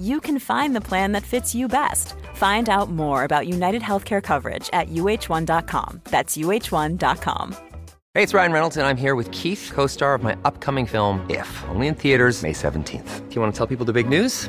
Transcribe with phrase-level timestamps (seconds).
[0.00, 2.14] you can find the plan that fits you best.
[2.34, 6.00] Find out more about United Healthcare coverage at uh1.com.
[6.04, 7.56] That's uh1.com.
[8.14, 11.24] Hey, it's Ryan Reynolds, and I'm here with Keith, co star of my upcoming film,
[11.28, 13.28] If, only in theaters, May 17th.
[13.28, 14.48] Do you want to tell people the big news?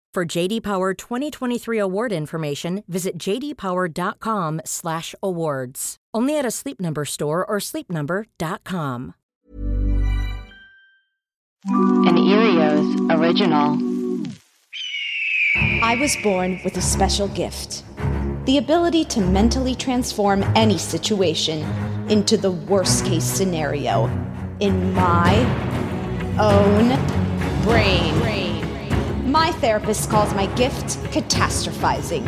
[0.13, 5.95] For JD Power 2023 award information, visit jdpower.com/awards.
[6.13, 9.13] Only at a Sleep Number store or sleepnumber.com.
[11.63, 13.77] An Earios original.
[15.81, 17.85] I was born with a special gift
[18.45, 21.63] the ability to mentally transform any situation
[22.09, 24.09] into the worst case scenario
[24.59, 25.37] in my
[26.37, 26.97] own
[27.63, 28.30] brain.
[29.31, 32.27] My therapist calls my gift catastrophizing.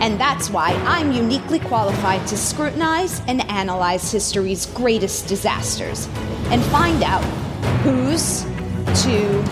[0.00, 6.08] And that's why I'm uniquely qualified to scrutinize and analyze history's greatest disasters
[6.46, 7.22] and find out
[7.82, 8.44] who's
[9.02, 9.42] to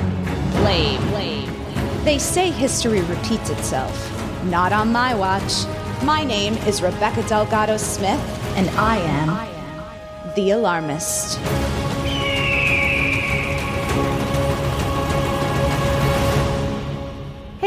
[0.62, 1.02] blame.
[2.04, 3.94] They say history repeats itself.
[4.44, 5.66] Not on my watch.
[6.02, 8.18] My name is Rebecca Delgado Smith,
[8.56, 11.38] and I am the alarmist.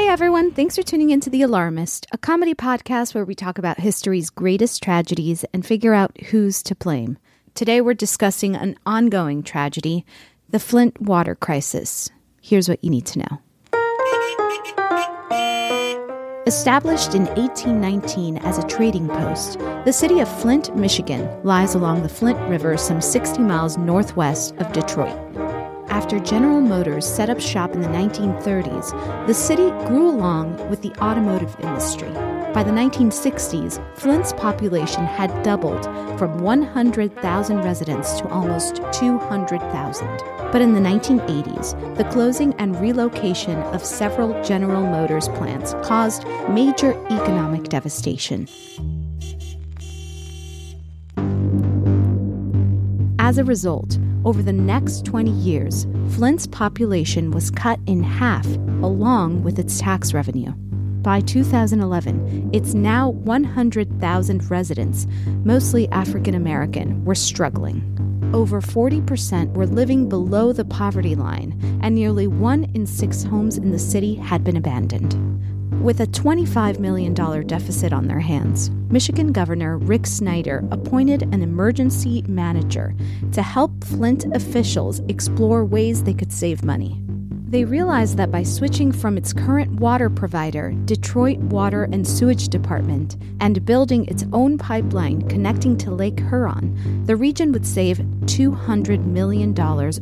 [0.06, 3.58] Hey everyone, thanks for tuning in to The Alarmist, a comedy podcast where we talk
[3.58, 7.18] about history's greatest tragedies and figure out who's to blame.
[7.56, 10.06] Today we're discussing an ongoing tragedy,
[10.48, 12.12] the Flint water crisis.
[12.40, 13.40] Here's what you need to know.
[16.46, 22.10] Established in 1819 as a trading post, the city of Flint, Michigan lies along the
[22.10, 25.20] Flint River some 60 miles northwest of Detroit.
[25.90, 30.92] After General Motors set up shop in the 1930s, the city grew along with the
[31.02, 32.10] automotive industry.
[32.54, 35.84] By the 1960s, Flint's population had doubled
[36.18, 40.08] from 100,000 residents to almost 200,000.
[40.52, 46.94] But in the 1980s, the closing and relocation of several General Motors plants caused major
[47.08, 48.48] economic devastation.
[53.20, 58.46] As a result, over the next 20 years, Flint's population was cut in half,
[58.82, 60.52] along with its tax revenue.
[61.04, 65.06] By 2011, its now 100,000 residents,
[65.44, 67.92] mostly African American, were struggling.
[68.34, 73.72] Over 40% were living below the poverty line, and nearly one in six homes in
[73.72, 75.14] the city had been abandoned.
[75.86, 82.24] With a $25 million deficit on their hands, Michigan Governor Rick Snyder appointed an emergency
[82.28, 82.96] manager
[83.34, 87.00] to help Flint officials explore ways they could save money.
[87.50, 93.18] They realized that by switching from its current water provider, Detroit Water and Sewage Department,
[93.40, 99.54] and building its own pipeline connecting to Lake Huron, the region would save $200 million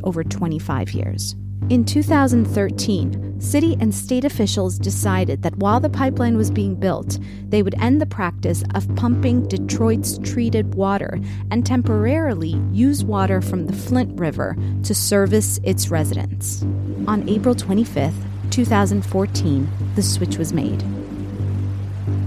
[0.02, 1.36] over 25 years.
[1.70, 7.18] In 2013, city and state officials decided that while the pipeline was being built,
[7.48, 11.18] they would end the practice of pumping Detroit's treated water
[11.50, 16.62] and temporarily use water from the Flint River to service its residents.
[17.06, 18.12] On April 25th,
[18.50, 20.84] 2014, the switch was made.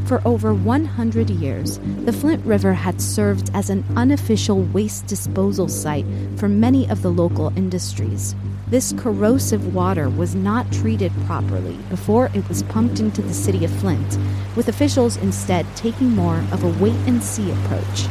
[0.08, 6.08] For over 100 years, the Flint River had served as an unofficial waste disposal site
[6.38, 8.34] for many of the local industries.
[8.70, 13.72] This corrosive water was not treated properly before it was pumped into the city of
[13.72, 14.18] Flint,
[14.58, 18.08] with officials instead taking more of a wait and see approach.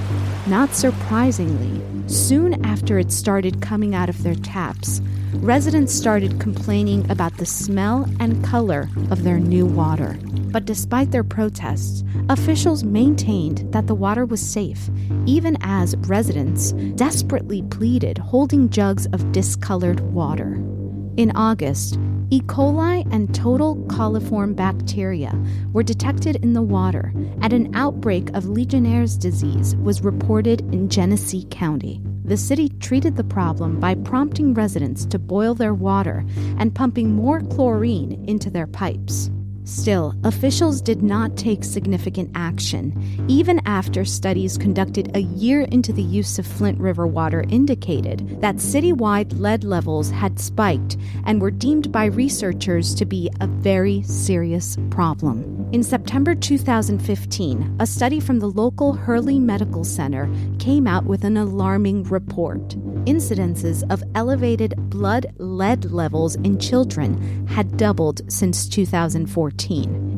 [0.46, 5.02] Not surprisingly, soon after it started coming out of their taps,
[5.34, 10.18] residents started complaining about the smell and color of their new water.
[10.52, 14.88] But despite their protests, officials maintained that the water was safe,
[15.26, 20.54] even as residents desperately pleaded holding jugs of discolored water.
[21.16, 21.98] In August,
[22.30, 22.40] E.
[22.40, 25.32] coli and total coliform bacteria
[25.72, 31.46] were detected in the water, and an outbreak of Legionnaire's disease was reported in Genesee
[31.50, 32.02] County.
[32.26, 36.24] The city treated the problem by prompting residents to boil their water
[36.58, 39.30] and pumping more chlorine into their pipes.
[39.66, 46.04] Still, officials did not take significant action, even after studies conducted a year into the
[46.04, 51.90] use of Flint River water indicated that citywide lead levels had spiked and were deemed
[51.90, 55.68] by researchers to be a very serious problem.
[55.72, 60.30] In September 2015, a study from the local Hurley Medical Center
[60.60, 62.68] came out with an alarming report.
[63.06, 69.55] Incidences of elevated blood lead levels in children had doubled since 2014.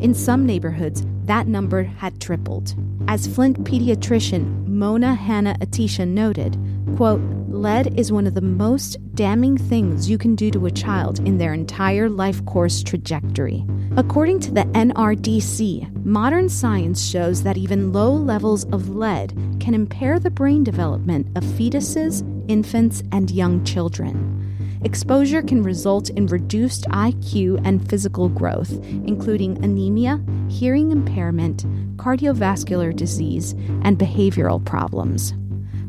[0.02, 2.74] In some neighborhoods, that number had tripled.
[3.06, 6.58] As Flint pediatrician Mona Hanna-Attisha noted,
[6.96, 11.18] quote, lead is one of the most damning things you can do to a child
[11.20, 13.64] in their entire life course trajectory.
[13.96, 20.18] According to the NRDC, modern science shows that even low levels of lead can impair
[20.18, 24.47] the brain development of fetuses, infants, and young children.
[24.84, 28.72] Exposure can result in reduced IQ and physical growth,
[29.06, 31.64] including anemia, hearing impairment,
[31.96, 33.52] cardiovascular disease,
[33.82, 35.34] and behavioral problems.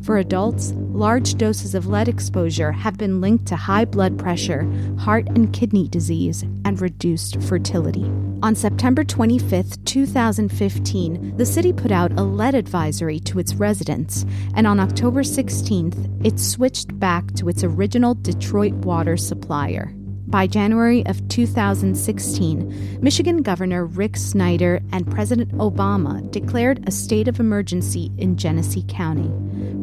[0.04, 4.64] For adults, large doses of lead exposure have been linked to high blood pressure,
[4.98, 8.06] heart and kidney disease, and reduced fertility.
[8.42, 14.26] On September 25, 2015, the city put out a lead advisory to its residents,
[14.56, 19.94] and on October 16th, it switched back to its original Detroit water supplier.
[20.30, 27.40] By January of 2016, Michigan Governor Rick Snyder and President Obama declared a state of
[27.40, 29.32] emergency in Genesee County,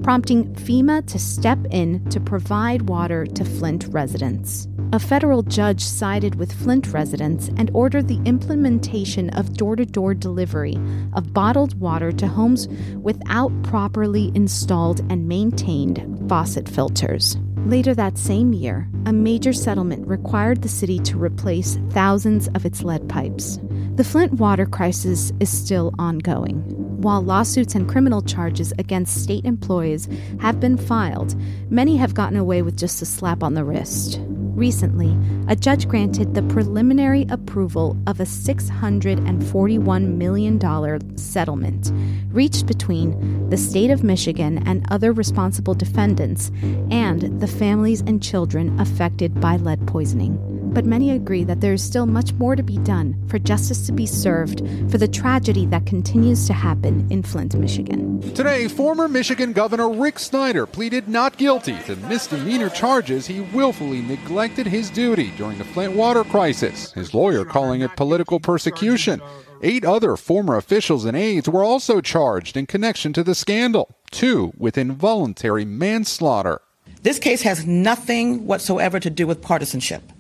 [0.05, 4.69] prompting FEMA to step in to provide water to Flint residents.
[4.93, 10.15] A federal judge sided with Flint residents and ordered the implementation of door to door
[10.15, 10.79] delivery
[11.15, 12.69] of bottled water to homes
[13.03, 17.37] without properly installed and maintained faucet filters.
[17.67, 22.85] Later that same year, a major settlement required the city to replace thousands of its
[22.85, 23.59] lead pipes.
[23.97, 26.63] The Flint water crisis is still ongoing.
[27.03, 30.09] While lawsuits and criminal charges against state employees
[30.41, 31.35] have been filed,
[31.69, 34.21] many have gotten away with just a slap on the wrist.
[34.57, 35.15] Recently,
[35.49, 41.93] a judge granted the preliminary approval of a $641 million settlement
[42.33, 46.51] reached between the state of Michigan and other responsible defendants
[46.91, 50.41] and the families and children affected by lead poisoning.
[50.73, 53.93] But many agree that there is still much more to be done for justice to
[53.93, 54.61] be served
[54.91, 58.21] for the tragedy that continues to happen in Flint, Michigan.
[58.35, 64.46] Today, former Michigan Governor Rick Snyder pleaded not guilty to misdemeanor charges he willfully neglected
[64.55, 69.21] his duty during the Flint water crisis, his lawyer calling it political persecution.
[69.63, 74.53] Eight other former officials and aides were also charged in connection to the scandal, two
[74.57, 76.61] with involuntary manslaughter.
[77.03, 80.13] This case has nothing whatsoever to do with partisanship.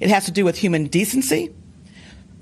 [0.00, 1.52] It has to do with human decency,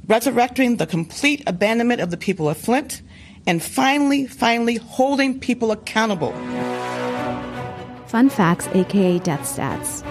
[0.06, 3.02] resurrecting the complete abandonment of the people of Flint,
[3.46, 6.32] and finally, finally holding people accountable.
[8.06, 10.04] Fun facts, aka death stats.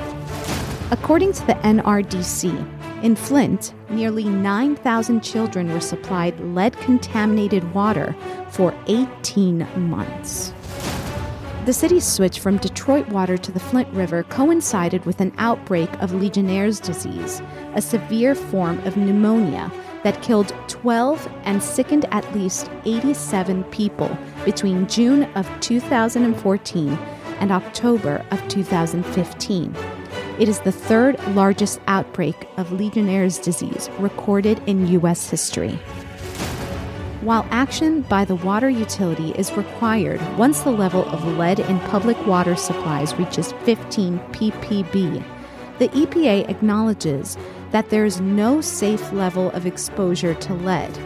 [0.91, 8.15] According to the NRDC, in Flint, nearly 9,000 children were supplied lead contaminated water
[8.50, 10.51] for 18 months.
[11.65, 16.13] The city's switch from Detroit water to the Flint River coincided with an outbreak of
[16.13, 17.43] Legionnaire's disease,
[17.75, 19.72] a severe form of pneumonia
[20.03, 26.89] that killed 12 and sickened at least 87 people between June of 2014
[27.39, 29.75] and October of 2015.
[30.39, 35.29] It is the third largest outbreak of Legionnaire's disease recorded in U.S.
[35.29, 35.74] history.
[37.19, 42.17] While action by the water utility is required once the level of lead in public
[42.25, 45.24] water supplies reaches 15 ppb,
[45.77, 47.38] the EPA acknowledges
[47.72, 50.98] that there's no safe level of exposure to lead.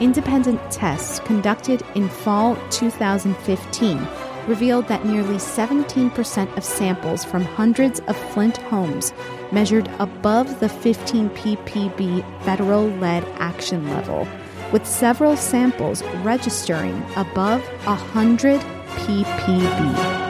[0.00, 8.16] Independent tests conducted in fall 2015 revealed that nearly 17% of samples from hundreds of
[8.32, 9.12] Flint homes
[9.52, 14.26] measured above the 15 ppb federal lead action level,
[14.72, 20.24] with several samples registering above 100 ppb.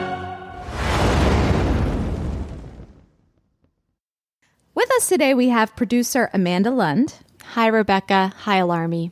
[4.75, 7.15] With us today, we have producer Amanda Lund.
[7.43, 8.33] Hi, Rebecca.
[8.39, 9.11] Hi, Alarmy.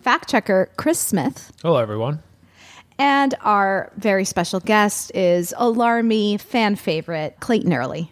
[0.00, 1.52] Fact checker Chris Smith.
[1.62, 2.22] Hello, everyone.
[2.98, 8.10] And our very special guest is Alarmy fan favorite Clayton Early.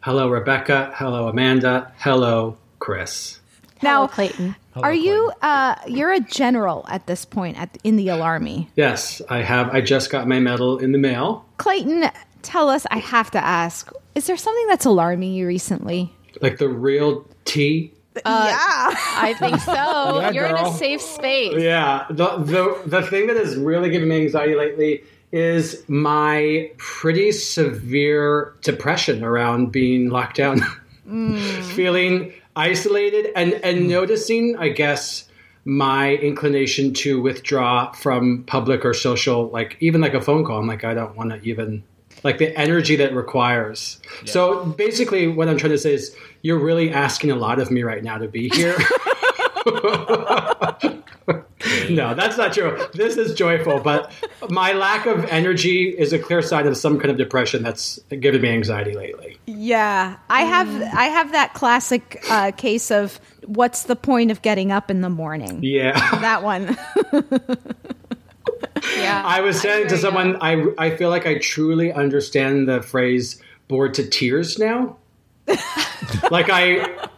[0.00, 0.92] Hello, Rebecca.
[0.94, 1.92] Hello, Amanda.
[1.98, 3.40] Hello, Chris.
[3.82, 4.54] Now, Clayton.
[4.74, 5.32] Hello, are you?
[5.42, 8.68] Uh, you're a general at this point at, in the Alarmy.
[8.76, 9.68] Yes, I have.
[9.74, 11.44] I just got my medal in the mail.
[11.58, 12.10] Clayton,
[12.42, 12.86] tell us.
[12.90, 16.12] I have to ask: Is there something that's alarming you recently?
[16.40, 19.72] Like the real tea uh, yeah, I think so.
[19.72, 20.66] Yeah, You're girl.
[20.66, 21.62] in a safe space.
[21.62, 22.06] Yeah.
[22.10, 25.02] The, the the thing that is really giving me anxiety lately
[25.32, 30.60] is my pretty severe depression around being locked down.
[31.74, 35.28] Feeling isolated and and noticing, I guess,
[35.64, 40.58] my inclination to withdraw from public or social, like even like a phone call.
[40.58, 41.82] I'm like, I don't want to even
[42.22, 44.00] like the energy that requires.
[44.24, 47.82] So basically, what I'm trying to say is, you're really asking a lot of me
[47.82, 48.76] right now to be here.
[51.90, 52.78] no, that's not true.
[52.94, 54.12] This is joyful, but
[54.48, 58.42] my lack of energy is a clear sign of some kind of depression that's given
[58.42, 59.38] me anxiety lately.
[59.46, 64.72] Yeah, I have I have that classic uh, case of what's the point of getting
[64.72, 65.60] up in the morning?
[65.62, 66.76] Yeah, that one.
[68.96, 73.40] yeah, I was saying to someone, I I feel like I truly understand the phrase
[73.68, 74.96] "bored to tears" now.
[76.30, 77.08] like I.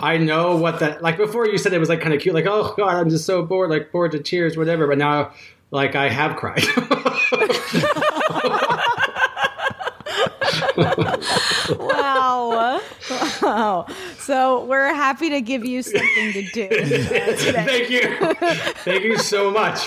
[0.00, 2.46] I know what that like before you said it was like kind of cute like
[2.48, 5.30] oh god I'm just so bored like bored to tears whatever but now
[5.70, 6.64] like I have cried
[11.78, 12.80] wow.
[13.42, 13.86] wow.
[14.18, 16.68] So we're happy to give you something to do.
[17.52, 18.34] Thank you.
[18.84, 19.86] Thank you so much.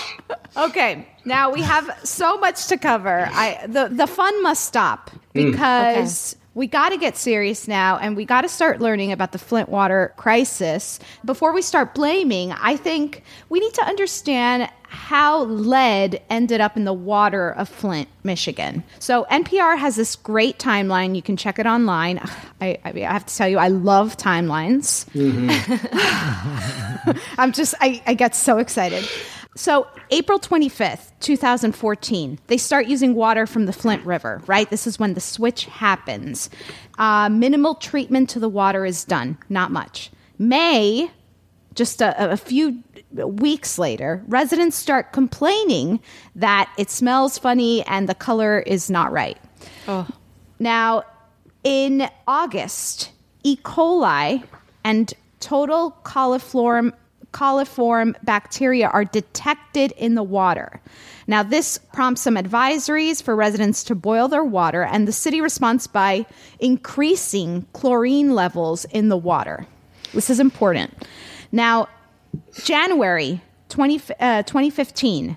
[0.56, 1.06] Okay.
[1.24, 3.28] Now we have so much to cover.
[3.30, 6.34] I the the fun must stop because mm.
[6.34, 6.40] okay.
[6.54, 9.68] we got to get serious now and we got to start learning about the Flint
[9.68, 10.98] water crisis.
[11.24, 16.84] Before we start blaming, I think we need to understand how lead ended up in
[16.84, 18.82] the water of Flint, Michigan.
[18.98, 21.14] So NPR has this great timeline.
[21.14, 22.18] You can check it online.
[22.60, 25.04] I, I, I have to tell you, I love timelines.
[25.10, 25.50] Mm-hmm.
[27.38, 29.06] I'm just, I, I get so excited.
[29.54, 34.68] So, April 25th, 2014, they start using water from the Flint River, right?
[34.68, 36.50] This is when the switch happens.
[36.98, 40.10] Uh, minimal treatment to the water is done, not much.
[40.38, 41.10] May,
[41.74, 46.00] just a, a few weeks later, residents start complaining
[46.34, 49.38] that it smells funny and the color is not right.
[49.88, 50.06] Oh.
[50.58, 51.04] Now,
[51.64, 53.10] in August,
[53.42, 53.56] E.
[53.56, 54.42] coli
[54.84, 56.92] and total coliform,
[57.32, 60.80] coliform bacteria are detected in the water.
[61.26, 65.86] Now, this prompts some advisories for residents to boil their water, and the city responds
[65.86, 66.24] by
[66.60, 69.66] increasing chlorine levels in the water.
[70.14, 71.06] This is important.
[71.50, 71.88] Now,
[72.64, 75.36] January 20, uh, 2015,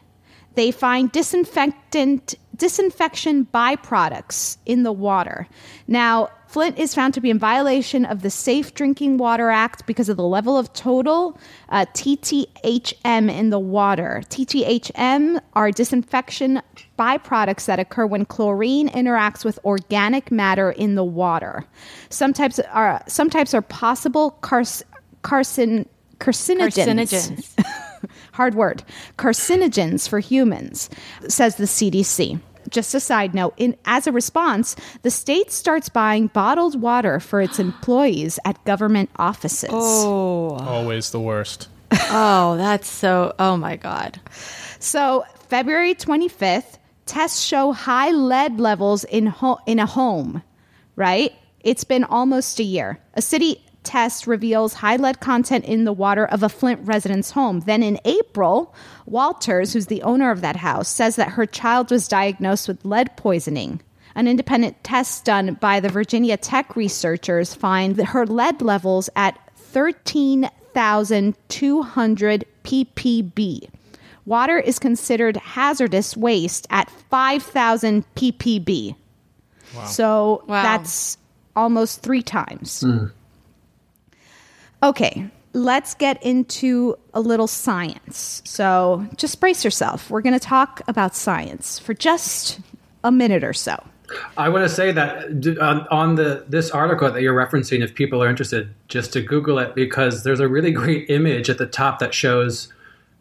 [0.56, 5.48] they find disinfectant disinfection byproducts in the water.
[5.88, 10.10] Now, Flint is found to be in violation of the Safe Drinking Water Act because
[10.10, 11.39] of the level of total
[11.70, 14.24] uh, TTHM in the water.
[14.29, 16.62] TTHM are disinfection
[16.98, 21.65] byproducts that occur when chlorine interacts with organic matter in the water.
[22.10, 25.88] Some types are some types are possible carcin
[26.19, 26.85] carcinogens.
[26.85, 27.65] Carcinogens.
[28.33, 28.83] Hard word.
[29.17, 30.89] Carcinogens for humans,
[31.27, 32.39] says the CDC.
[32.69, 37.41] Just a side note, in, as a response, the state starts buying bottled water for
[37.41, 39.69] its employees at government offices.
[39.73, 40.57] Oh.
[40.59, 41.67] Always the worst.
[41.91, 44.19] oh, that's so, oh my God.
[44.79, 50.43] So, February 25th, tests show high lead levels in, ho- in a home,
[50.95, 51.33] right?
[51.61, 52.99] It's been almost a year.
[53.15, 57.62] A city test reveals high lead content in the water of a Flint resident's home.
[57.62, 58.74] Then in April,
[59.05, 63.15] Walters, who's the owner of that house, says that her child was diagnosed with lead
[63.17, 63.81] poisoning.
[64.15, 69.39] An independent test done by the Virginia Tech researchers find that her lead levels at
[69.55, 73.69] 13,200 ppb.
[74.25, 78.96] Water is considered hazardous waste at 5,000 ppb.
[79.75, 79.86] Wow.
[79.86, 80.63] So Wow.
[80.63, 81.17] that's
[81.55, 82.81] almost three times.
[82.84, 83.12] Mm.
[84.81, 88.41] Okay, let's get into a little science.
[88.45, 90.09] So just brace yourself.
[90.09, 92.59] We're going to talk about science for just
[93.03, 93.83] a minute or so.
[94.38, 98.29] I want to say that on the this article that you're referencing, if people are
[98.29, 102.13] interested, just to Google it because there's a really great image at the top that
[102.13, 102.74] shows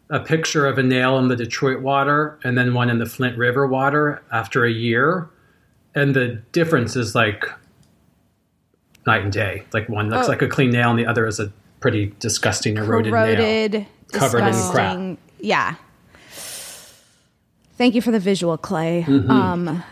[0.09, 3.37] a picture of a nail in the Detroit water and then one in the Flint
[3.37, 5.29] River water after a year,
[5.93, 7.45] and the difference is like
[9.09, 9.63] night and day.
[9.73, 10.31] Like one looks Oh.
[10.31, 14.43] like a clean nail, and the other is a pretty disgusting eroded, Corroded, nail covered
[14.47, 15.17] in crap.
[15.39, 15.75] Yeah.
[17.77, 19.05] Thank you for the visual, Clay.
[19.07, 19.29] Mhm.
[19.29, 19.83] Um,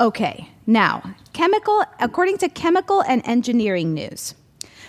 [0.00, 1.02] okay, now,
[1.34, 4.34] chemical, according to Chemical and Engineering News,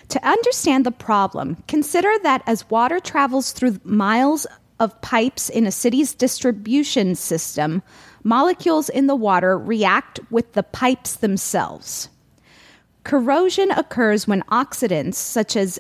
[0.10, 4.48] to understand the problem, consider that as water travels through miles
[4.80, 7.82] of pipes in a city's distribution system,
[8.24, 12.08] molecules in the water react with the pipes themselves.
[13.06, 15.80] Corrosion occurs when oxidants, such as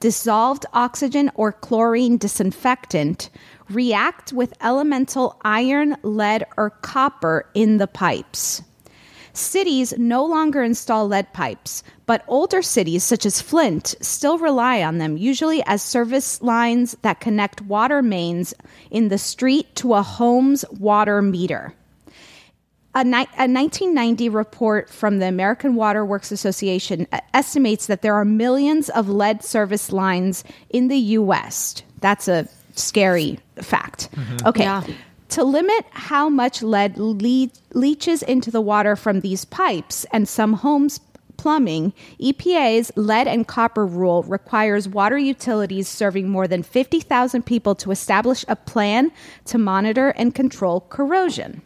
[0.00, 3.28] dissolved oxygen or chlorine disinfectant,
[3.68, 8.62] react with elemental iron, lead, or copper in the pipes.
[9.34, 14.96] Cities no longer install lead pipes, but older cities such as Flint still rely on
[14.96, 18.54] them, usually as service lines that connect water mains
[18.90, 21.74] in the street to a home's water meter.
[22.94, 28.14] A, ni- a 1990 report from the American Water Works Association uh, estimates that there
[28.14, 31.82] are millions of lead service lines in the U.S.
[32.00, 34.10] That's a scary fact.
[34.44, 34.64] Okay.
[34.64, 34.84] Yeah.
[35.30, 40.52] To limit how much lead le- leaches into the water from these pipes and some
[40.52, 41.00] homes'
[41.42, 47.90] plumbing, EPA's lead and copper rule requires water utilities serving more than 50,000 people to
[47.90, 49.10] establish a plan
[49.46, 51.60] to monitor and control corrosion.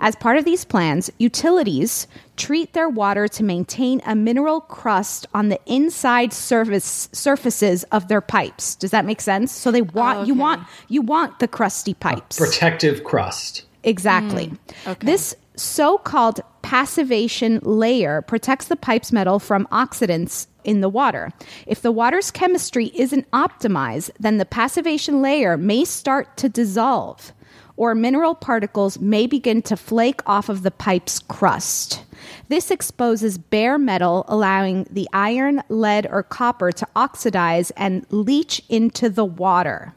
[0.00, 5.48] As part of these plans, utilities treat their water to maintain a mineral crust on
[5.48, 8.74] the inside surface surfaces of their pipes.
[8.74, 9.52] Does that make sense?
[9.52, 12.36] So they want oh, you want you want the crusty pipes.
[12.36, 13.62] Protective crust.
[13.84, 14.48] Exactly.
[14.48, 15.06] Mm, okay.
[15.06, 16.40] This so called
[16.70, 21.32] passivation layer protects the pipe's metal from oxidants in the water.
[21.66, 27.32] If the water's chemistry isn't optimized, then the passivation layer may start to dissolve,
[27.76, 32.04] or mineral particles may begin to flake off of the pipe's crust.
[32.46, 39.08] This exposes bare metal, allowing the iron, lead, or copper to oxidize and leach into
[39.08, 39.92] the water.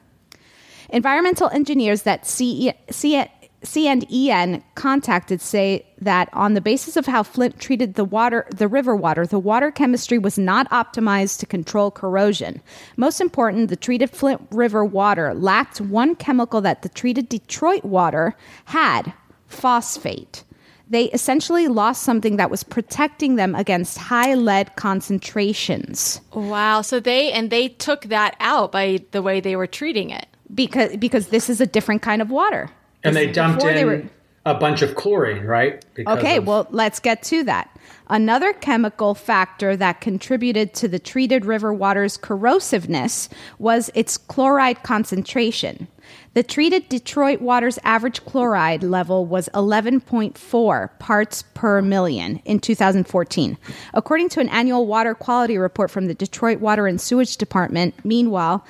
[0.89, 3.25] Environmental engineers that C- C-
[3.63, 8.95] C&EN contacted say that on the basis of how Flint treated the water, the river
[8.95, 12.61] water, the water chemistry was not optimized to control corrosion.
[12.97, 18.35] Most important, the treated Flint River water lacked one chemical that the treated Detroit water
[18.65, 19.13] had
[19.47, 20.43] phosphate.
[20.89, 26.21] They essentially lost something that was protecting them against high lead concentrations.
[26.33, 26.81] Wow.
[26.81, 30.27] So they and they took that out by the way they were treating it.
[30.53, 32.69] Because because this is a different kind of water.
[33.03, 34.03] And they dumped before they in were-
[34.45, 35.85] a bunch of chlorine, right?
[35.93, 37.69] Because Okay, of- well, let's get to that.
[38.09, 45.87] Another chemical factor that contributed to the treated river water's corrosiveness was its chloride concentration.
[46.33, 53.57] The treated Detroit water's average chloride level was 11.4 parts per million in 2014.
[53.93, 58.65] According to an annual water quality report from the Detroit Water and Sewage Department, meanwhile,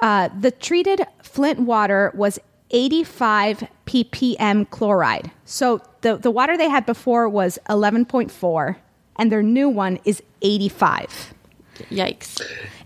[0.00, 2.38] uh, the treated Flint water was
[2.70, 5.30] 85 ppm chloride.
[5.44, 8.76] So the, the water they had before was 11.4,
[9.16, 11.34] and their new one is 85.
[11.90, 12.40] Yikes.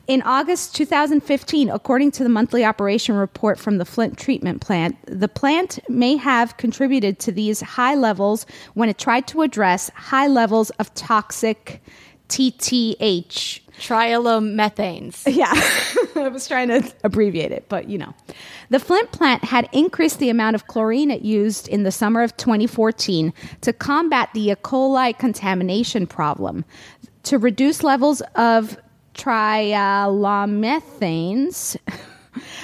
[0.07, 5.29] In August 2015, according to the monthly operation report from the Flint treatment plant, the
[5.29, 10.71] plant may have contributed to these high levels when it tried to address high levels
[10.71, 11.81] of toxic
[12.29, 13.61] TTH.
[13.81, 15.27] Trihalomethanes.
[15.41, 15.55] Yeah,
[16.23, 18.15] I was trying to abbreviate it, but you know.
[18.69, 22.37] The Flint plant had increased the amount of chlorine it used in the summer of
[22.37, 24.55] 2014 to combat the E.
[24.57, 26.67] coli contamination problem.
[27.25, 28.77] To reduce levels of
[29.15, 31.77] trihalomethanes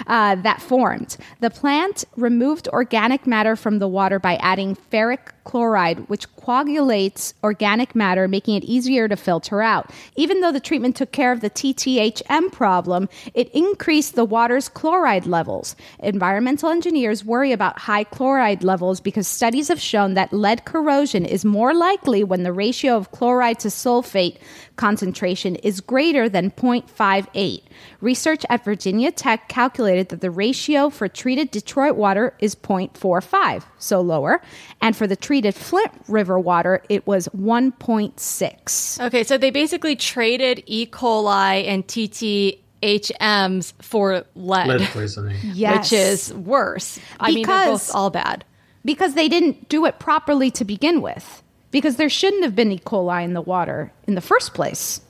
[0.07, 1.17] uh, that formed.
[1.41, 7.95] The plant removed organic matter from the water by adding ferric chloride, which coagulates organic
[7.95, 9.91] matter, making it easier to filter out.
[10.17, 15.27] Even though the treatment took care of the TTHM problem, it increased the water's chloride
[15.27, 15.75] levels.
[16.01, 21.45] Environmental engineers worry about high chloride levels because studies have shown that lead corrosion is
[21.45, 24.37] more likely when the ratio of chloride to sulfate
[24.75, 27.63] concentration is greater than 0.58.
[28.01, 34.01] Research at Virginia Tech calculated that the ratio for treated Detroit water is 0.45, so
[34.01, 34.43] lower,
[34.83, 39.01] and for the treated Flint River water, it was 1.6.
[39.07, 40.87] Okay, so they basically traded E.
[40.87, 45.37] coli and TTH HMs for lead, Lead poisoning.
[45.43, 45.91] Yes.
[45.91, 47.01] which is worse.
[47.19, 48.45] I mean, they're Because- both all bad.
[48.85, 51.43] because they didn't do it properly to begin with.
[51.73, 52.79] Because there shouldn't have been E.
[52.79, 55.01] coli in the water in the first place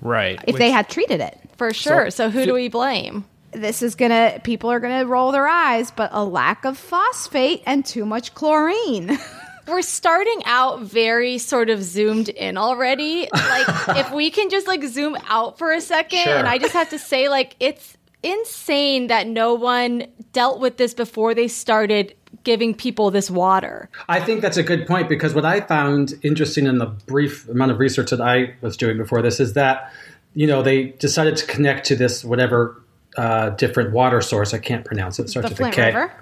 [0.00, 0.40] Right.
[0.46, 1.38] if they had treated it.
[1.56, 2.10] For sure.
[2.10, 3.24] So, who do we blame?
[3.52, 7.84] This is gonna, people are gonna roll their eyes, but a lack of phosphate and
[7.84, 9.18] too much chlorine.
[9.68, 13.28] We're starting out very sort of zoomed in already.
[13.32, 13.66] Like,
[13.98, 16.36] if we can just like zoom out for a second, Sure.
[16.36, 20.94] and I just have to say, like, it's insane that no one dealt with this
[20.94, 23.88] before they started giving people this water.
[24.08, 27.70] I think that's a good point because what I found interesting in the brief amount
[27.70, 29.92] of research that I was doing before this is that,
[30.34, 32.82] you know, they decided to connect to this whatever
[33.18, 34.54] uh, different water source.
[34.54, 35.24] I can't pronounce it.
[35.24, 35.86] It starts the with Flint K.
[35.86, 36.12] River,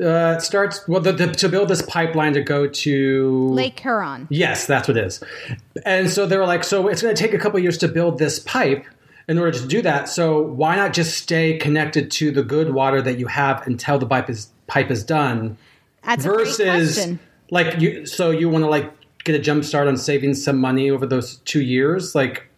[0.00, 4.26] Uh, it starts well the, the, to build this pipeline to go to Lake Huron.
[4.28, 5.22] Yes, that's what it is.
[5.84, 8.18] And so they were like, so it's going to take a couple years to build
[8.18, 8.84] this pipe
[9.28, 10.08] in order to do that.
[10.08, 14.06] So why not just stay connected to the good water that you have until the
[14.06, 15.56] pipe is pipe is done?
[16.02, 17.18] That's a great versus
[17.50, 18.06] like you.
[18.06, 18.92] So you want to like
[19.24, 22.14] get a jump start on saving some money over those two years?
[22.14, 22.48] Like,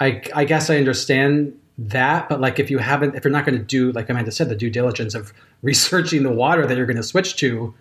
[0.00, 3.58] I I guess I understand that, but like if you haven't, if you're not going
[3.58, 5.32] to do like Amanda said, the due diligence of
[5.62, 7.74] researching the water that you're going to switch to,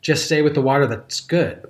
[0.00, 1.64] just stay with the water that's good.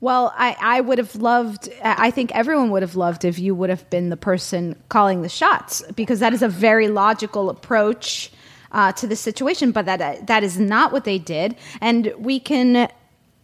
[0.00, 3.70] Well, I, I would have loved, I think everyone would have loved if you would
[3.70, 8.30] have been the person calling the shots because that is a very logical approach
[8.72, 9.72] uh, to the situation.
[9.72, 11.56] But that, that is not what they did.
[11.80, 12.90] And we can,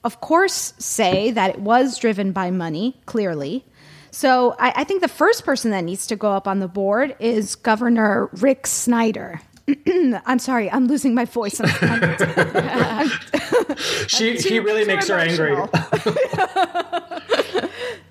[0.04, 3.64] of course, say that it was driven by money, clearly.
[4.12, 7.14] So I, I think the first person that needs to go up on the board
[7.20, 9.40] is Governor Rick Snyder.
[10.26, 11.60] I'm sorry, I'm losing my voice.
[11.60, 13.10] I'm, I'm-
[14.08, 15.56] She he really makes her angry.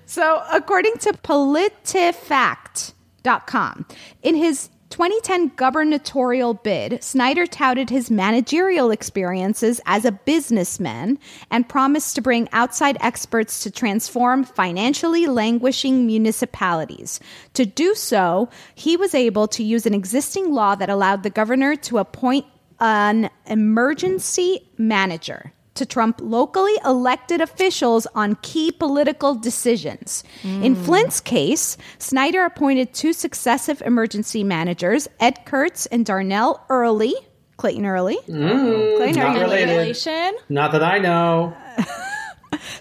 [0.06, 3.86] So, according to PolitiFact.com,
[4.22, 11.16] in his 2010 gubernatorial bid, Snyder touted his managerial experiences as a businessman
[11.50, 17.20] and promised to bring outside experts to transform financially languishing municipalities.
[17.54, 21.76] To do so, he was able to use an existing law that allowed the governor
[21.76, 22.46] to appoint
[22.80, 30.22] an emergency manager to trump locally elected officials on key political decisions.
[30.44, 37.14] In Flint's case, Snyder appointed two successive emergency managers, Ed Kurtz and Darnell Earley.
[37.56, 38.18] Clayton Early.
[38.28, 39.76] Mm, Clayton, are not you related.
[39.76, 40.36] Relation?
[40.50, 41.56] Not that I know.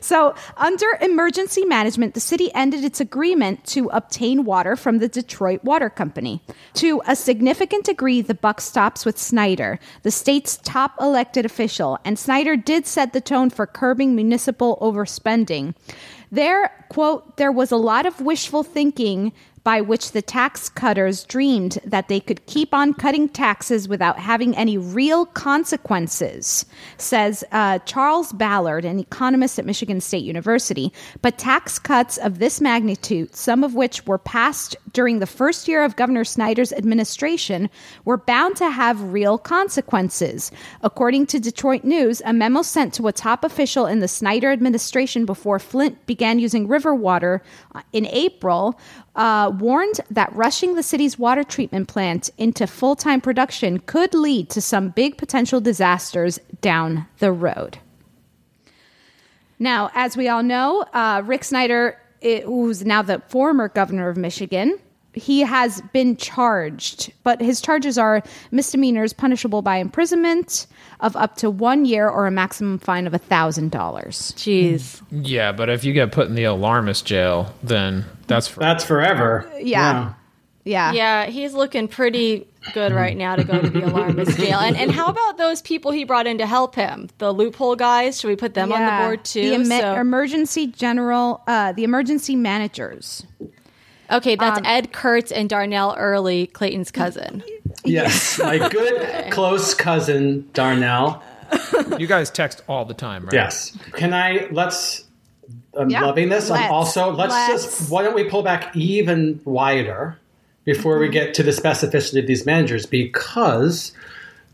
[0.02, 5.64] So, under emergency management, the city ended its agreement to obtain water from the Detroit
[5.64, 6.42] Water Company.
[6.76, 12.18] To a significant degree, the buck stops with Snyder, the state's top elected official, and
[12.18, 15.76] Snyder did set the tone for curbing municipal overspending.
[16.32, 21.80] There, quote, there was a lot of wishful thinking by which the tax cutters dreamed
[21.86, 26.66] that they could keep on cutting taxes without having any real consequences,
[26.98, 30.92] says uh, Charles Ballard, an economist at Michigan State University.
[31.22, 35.84] But tax cuts of this magnitude, some of which were passed during the first year
[35.84, 37.70] of Governor Snyder's administration,
[38.06, 40.52] were bound to have real consequences.
[40.82, 45.26] According to Detroit News, a memo sent to a top official in the Snyder administration
[45.26, 47.42] before Flint began using river water
[47.94, 48.80] in April
[49.16, 54.50] uh, warned that rushing the city's water treatment plant into full time production could lead
[54.52, 57.78] to some big potential disasters down the road.
[59.58, 64.16] Now, as we all know, uh, Rick Snyder, i- who's now the former governor of
[64.18, 64.80] Michigan,
[65.14, 70.66] he has been charged, but his charges are misdemeanors punishable by imprisonment
[71.02, 73.72] of up to one year or a maximum fine of a $1,000.
[74.36, 75.02] Jeez.
[75.12, 79.52] Yeah, but if you get put in the alarmist jail, then that's for That's forever.
[79.60, 80.14] Yeah.
[80.66, 80.92] Yeah.
[80.92, 84.60] Yeah, he's looking pretty good right now to go to the alarmist jail.
[84.60, 87.10] And and how about those people he brought in to help him?
[87.18, 88.20] The loophole guys?
[88.20, 89.42] Should we put them on the board too?
[89.50, 93.26] The eme- So- emergency general, uh, the emergency managers.
[94.12, 97.42] okay, that's um, Ed Kurtz and Darnell Earley, Clayton's cousin.
[97.86, 101.24] Yes, my good close cousin Darnell.
[101.98, 103.34] you guys text all the time, right?
[103.34, 103.76] Yes.
[103.94, 104.48] Can I?
[104.52, 105.06] Let's.
[105.78, 106.50] I'm Yeah, loving this.
[106.50, 107.12] let's, I'm also.
[107.12, 107.66] Let's, let's.
[107.66, 107.92] just.
[107.92, 110.18] Why don't we pull back even wider
[110.66, 111.14] before we mm-hmm.
[111.14, 112.86] get to the specificity of these managers?
[112.86, 113.92] Because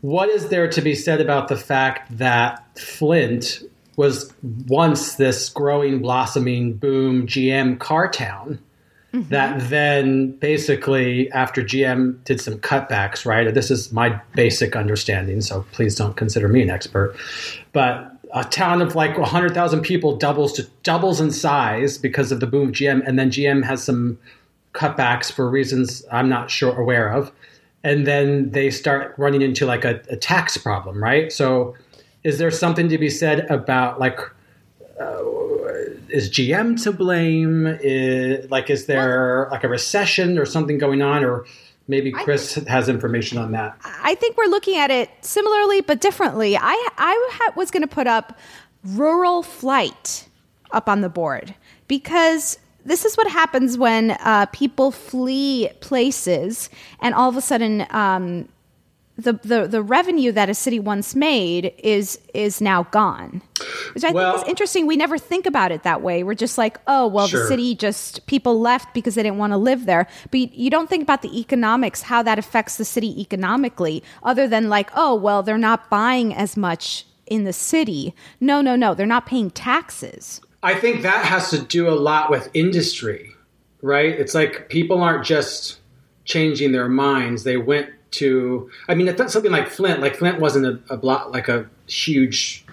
[0.02, 3.62] what is there to be said about the fact that Flint
[3.96, 4.32] was
[4.68, 8.58] once this growing, blossoming, boom GM car town?
[9.16, 9.28] Mm-hmm.
[9.30, 13.54] that then basically after GM did some cutbacks, right?
[13.54, 17.16] This is my basic understanding, so please don't consider me an expert.
[17.72, 22.46] But a town of like 100,000 people doubles to doubles in size because of the
[22.46, 24.18] boom of GM, and then GM has some
[24.74, 27.32] cutbacks for reasons I'm not sure aware of.
[27.86, 31.32] and then they start running into like a, a tax problem, right?
[31.32, 31.76] So,
[32.24, 34.18] is there something to be said about like?
[35.00, 35.22] Uh,
[36.08, 37.66] is GM to blame?
[37.80, 41.44] Is, like, is there like a recession or something going on, or
[41.88, 43.76] maybe Chris has information on that?
[43.84, 46.56] I think we're looking at it similarly but differently.
[46.56, 48.38] I I ha- was going to put up
[48.84, 50.28] rural flight
[50.72, 51.54] up on the board
[51.88, 56.70] because this is what happens when uh, people flee places
[57.00, 58.48] and all of a sudden um,
[59.18, 63.40] the, the the revenue that a city once made is is now gone
[63.94, 66.58] which i Well- think is interesting we never think about it that way we're just
[66.58, 67.40] like oh well Sure.
[67.42, 70.70] the city just people left because they didn't want to live there but you, you
[70.70, 75.14] don't think about the economics how that affects the city economically other than like oh
[75.14, 79.50] well they're not buying as much in the city no no no they're not paying
[79.50, 83.30] taxes I think that has to do a lot with industry,
[83.82, 84.12] right?
[84.18, 85.78] It's like people aren't just
[86.24, 87.44] changing their minds.
[87.44, 90.00] They went to, I mean, it's not something like Flint.
[90.00, 92.64] Like Flint wasn't a, a block, like a huge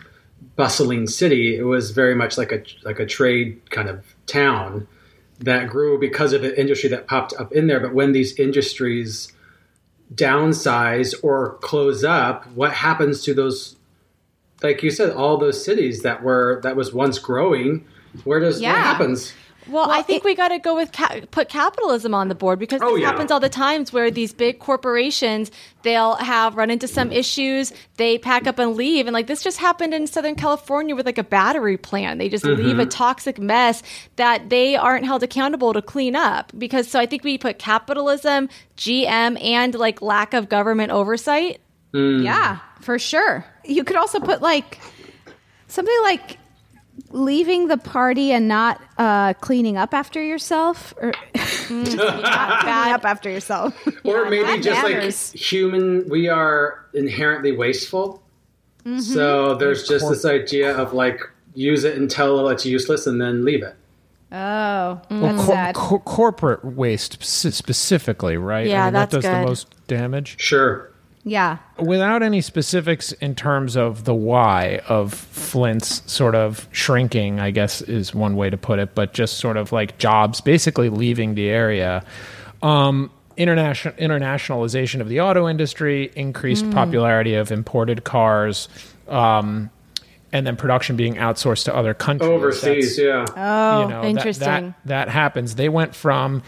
[0.56, 1.56] bustling city.
[1.58, 4.88] It was very much like a like a trade kind of town
[5.40, 7.80] that grew because of the industry that popped up in there.
[7.80, 9.34] But when these industries
[10.14, 13.76] downsize or close up, what happens to those?
[14.62, 17.86] Like you said, all those cities that were that was once growing.
[18.24, 18.74] Where does Yeah.
[18.74, 19.34] what happens?
[19.68, 22.80] Well, I think we got to go with ca- put capitalism on the board because
[22.82, 23.08] this Oh, yeah.
[23.08, 25.52] happens all the times where these big corporations
[25.84, 29.58] they'll have run into some issues, they pack up and leave, and like this just
[29.58, 32.20] happened in Southern California with like a battery plant.
[32.20, 32.90] They just leave a Mhm.
[32.90, 33.84] toxic mess
[34.18, 38.50] that they aren't held accountable to clean up because so I think we put capitalism,
[38.78, 41.60] GM, and like lack of government oversight.
[41.94, 43.46] Yeah, for sure.
[43.66, 44.80] You could also put like
[45.68, 46.38] something like
[47.12, 51.94] leaving the party and not uh, cleaning up after yourself, or not cleaning
[52.94, 53.76] up after yourself,
[54.06, 55.34] or maybe just matters.
[55.34, 58.22] like human, we are inherently wasteful.
[58.86, 59.00] Mm-hmm.
[59.00, 61.22] So there's just this idea of like
[61.56, 63.76] use it until it's useless and then leave it.
[64.32, 65.76] Oh, Well, cor- sad.
[65.76, 68.66] cor- corporate waste specifically, right?
[68.66, 70.36] Yeah, I mean, that that's does the most damage.
[70.40, 70.90] Sure.
[71.26, 71.58] Yeah.
[71.80, 77.82] Without any specifics in terms of the why of Flint's sort of shrinking, I guess
[77.82, 81.48] is one way to put it, but just sort of like jobs basically leaving the
[81.50, 82.04] area.
[82.62, 86.74] Um, international internationalization of the auto industry, increased Mm.
[86.74, 88.68] popularity of imported cars,
[89.08, 89.70] um,
[90.32, 92.30] and then production being outsourced to other countries.
[92.30, 93.26] Overseas, That's- yeah.
[93.38, 94.46] Oh, you know, that- interesting.
[94.86, 95.56] That, that, happens.
[95.56, 96.42] They went from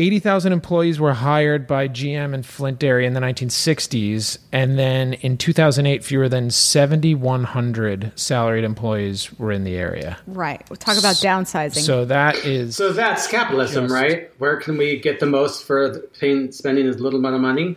[0.00, 4.38] 80,000 employees were hired by GM in Flint area in the 1960s.
[4.50, 10.16] And then in 2008, fewer than 7,100 salaried employees were in the area.
[10.26, 10.62] Right.
[10.70, 11.80] We'll talk about downsizing.
[11.84, 12.76] So that is.
[12.76, 14.30] So that's capitalism, Just- right?
[14.38, 17.76] Where can we get the most for paying, spending as little amount of money?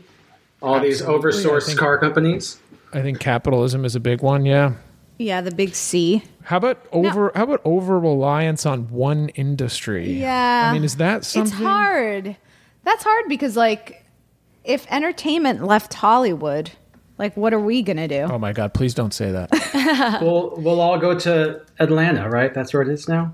[0.61, 2.57] All these Absolutely, oversourced think- car companies.
[2.93, 4.73] I think capitalism is a big one, yeah.
[5.17, 6.23] Yeah, the big C.
[6.43, 10.11] How about over how about over reliance on one industry?
[10.13, 10.69] Yeah.
[10.69, 12.35] I mean, is that something It's hard.
[12.83, 14.03] That's hard because, like,
[14.63, 16.71] if entertainment left Hollywood,
[17.17, 18.21] like, what are we gonna do?
[18.21, 20.19] Oh my god, please don't say that.
[20.21, 22.53] we'll we'll all go to Atlanta, right?
[22.53, 23.33] That's where it is now.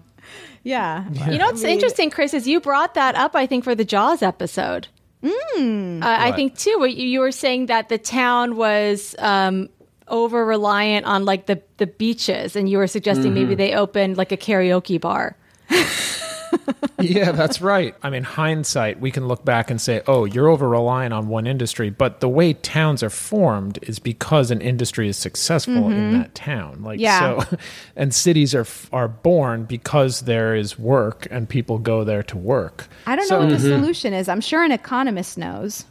[0.63, 1.09] Yeah.
[1.09, 4.21] You know what's interesting, Chris, is you brought that up, I think, for the Jaws
[4.21, 4.89] episode.
[5.23, 6.03] Mm.
[6.03, 6.75] Uh, I think too.
[6.79, 9.69] What you, you were saying that the town was um,
[10.09, 13.57] over reliant on like the the beaches, and you were suggesting maybe Mhm.
[13.57, 15.35] they opened like a karaoke bar.
[16.99, 17.95] yeah, that's right.
[18.03, 21.45] I mean, hindsight, we can look back and say, "Oh, you're over relying on one
[21.47, 26.11] industry." But the way towns are formed is because an industry is successful in Mhm.
[26.13, 26.81] that town.
[26.83, 27.39] Like Yeah.
[27.43, 27.57] so,
[27.95, 32.87] and cities are are born because there is work and people go there to work.
[33.05, 33.81] I don't So- know what the Mm-hmm.
[33.81, 34.27] solution is.
[34.27, 35.85] I'm sure an economist knows.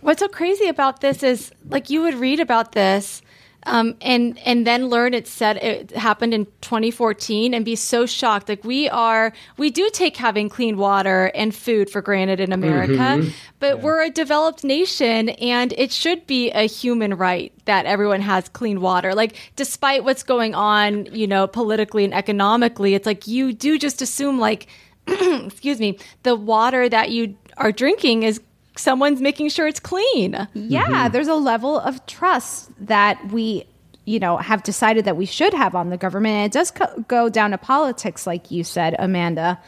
[0.00, 3.22] What's so crazy about this is like you would read about this
[3.66, 8.48] um, and and then learn it said it happened in 2014 and be so shocked.
[8.48, 12.92] Like we are, we do take having clean water and food for granted in America,
[12.92, 13.32] Mhm.
[13.58, 18.48] but we're a developed nation and it should be a human right that everyone has
[18.48, 19.14] clean water.
[19.14, 24.00] Like despite what's going on, you know, politically and economically, it's like you do just
[24.00, 24.66] assume like
[25.06, 28.40] excuse me, the water that you are drinking is
[28.78, 30.48] someone's making sure it's clean.
[30.54, 31.12] Yeah, mm-hmm.
[31.12, 33.66] there's a level of trust that we,
[34.04, 36.34] you know, have decided that we should have on the government.
[36.34, 39.58] And it does co- go down to politics, like you said, Amanda,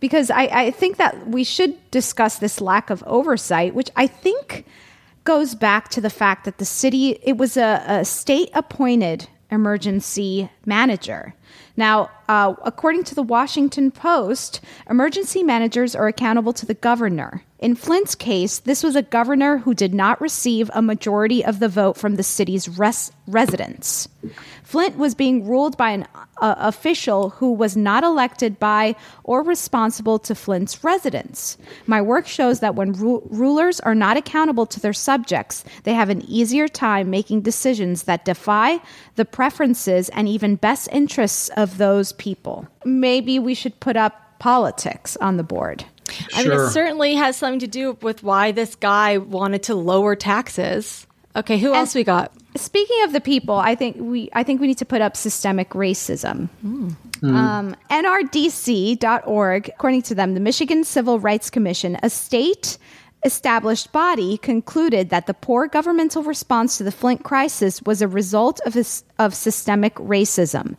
[0.00, 4.66] because I, I think that we should discuss this lack of oversight, which I think
[5.24, 10.50] goes back to the fact that the city, it was a, a state appointed emergency
[10.64, 11.34] manager.
[11.76, 14.60] Now, uh, according to the Washington Post,
[14.90, 17.42] emergency managers are accountable to the governor.
[17.58, 21.68] in Flint's case, this was a governor who did not receive a majority of the
[21.68, 24.08] vote from the city's res- residents.
[24.62, 26.06] Flint was being ruled by an
[26.42, 31.56] uh, official who was not elected by or responsible to Flint's residents.
[31.86, 36.10] My work shows that when ru- rulers are not accountable to their subjects, they have
[36.10, 38.80] an easier time making decisions that defy
[39.14, 42.66] the preferences and even best interests of those people.
[42.84, 45.84] Maybe we should put up politics on the board.
[46.34, 50.14] I mean, it certainly has something to do with why this guy wanted to lower
[50.14, 51.06] taxes.
[51.34, 52.32] Okay, who else we got?
[52.56, 55.70] Speaking of the people, I think we I think we need to put up systemic
[55.70, 56.48] racism.
[57.22, 62.78] Um, NRDC.org, according to them, the Michigan Civil Rights Commission, a state
[63.24, 68.60] established body, concluded that the poor governmental response to the Flint crisis was a result
[68.64, 68.76] of,
[69.18, 70.76] of systemic racism.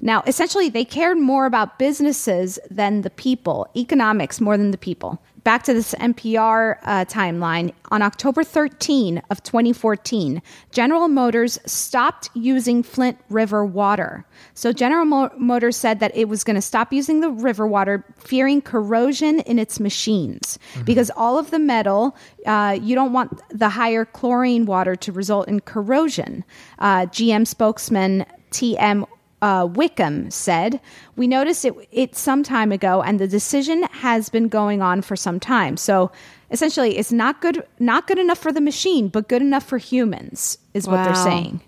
[0.00, 5.20] Now, essentially, they cared more about businesses than the people, economics more than the people.
[5.44, 10.40] Back to this NPR uh, timeline, on October 13 of 2014,
[10.72, 14.24] General Motors stopped using Flint River water.
[14.54, 18.06] So General Mo- Motors said that it was going to stop using the river water,
[18.16, 23.68] fearing corrosion in its machines because all of the metal, uh, you don't want the
[23.68, 26.42] higher chlorine water to result in corrosion.
[26.78, 29.04] Uh, GM spokesman T.M
[29.42, 30.80] uh, Wickham said,
[31.16, 35.16] "We noticed it, it some time ago, and the decision has been going on for
[35.16, 35.76] some time.
[35.76, 36.10] So,
[36.50, 40.58] essentially, it's not good, not good enough for the machine, but good enough for humans,
[40.72, 41.60] is what they're saying."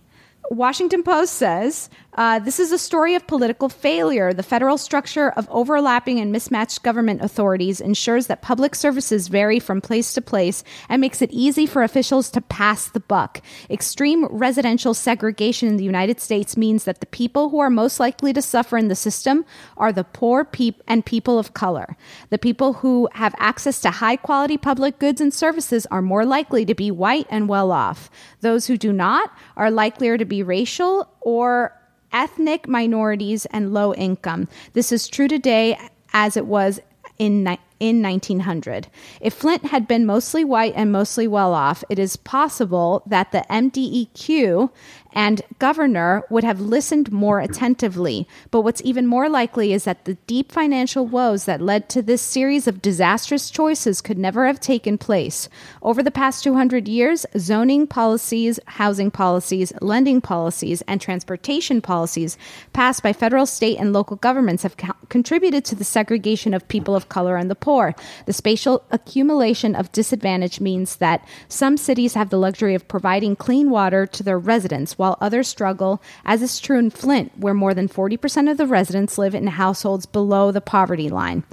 [0.50, 4.33] Washington Post says uh, this is a story of political failure.
[4.33, 9.83] The federal structure of overlapping and mismatched government authorities ensures that public services vary from
[9.83, 13.42] place to place and makes it easy for officials to pass the buck.
[13.68, 18.33] Extreme residential segregation in the United States means that the people who are most likely
[18.33, 19.44] to suffer in the system
[19.76, 21.98] are the poor peop- and people of color.
[22.31, 26.64] The people who have access to high quality public goods and services are more likely
[26.64, 28.09] to be white and well off.
[28.40, 31.76] Those who do not are likelier to be racial or
[32.16, 34.48] ethnic minorities and low income.
[34.72, 35.79] This is true today
[36.14, 36.81] as it was
[37.18, 38.88] in in 1900.
[39.20, 43.44] If Flint had been mostly white and mostly well off, it is possible that the
[43.50, 44.70] MDEQ
[45.16, 48.29] and governor would have listened more attentively.
[48.50, 52.20] But what's even more likely is that the deep financial woes that led to this
[52.20, 55.48] series of disastrous choices could never have taken place.
[55.81, 62.37] Over the past 200 years, zoning policies, housing policies, lending policies, and transportation policies
[62.74, 66.94] passed by federal, state, and local governments have co- contributed to the segregation of people
[66.94, 67.94] of color and the poor.
[68.26, 73.70] The spatial accumulation of disadvantage means that some cities have the luxury of providing clean
[73.70, 77.88] water to their residents while others struggle, as is true in Flint, where more than
[77.88, 81.45] 40% of the residents live in households below the poverty line.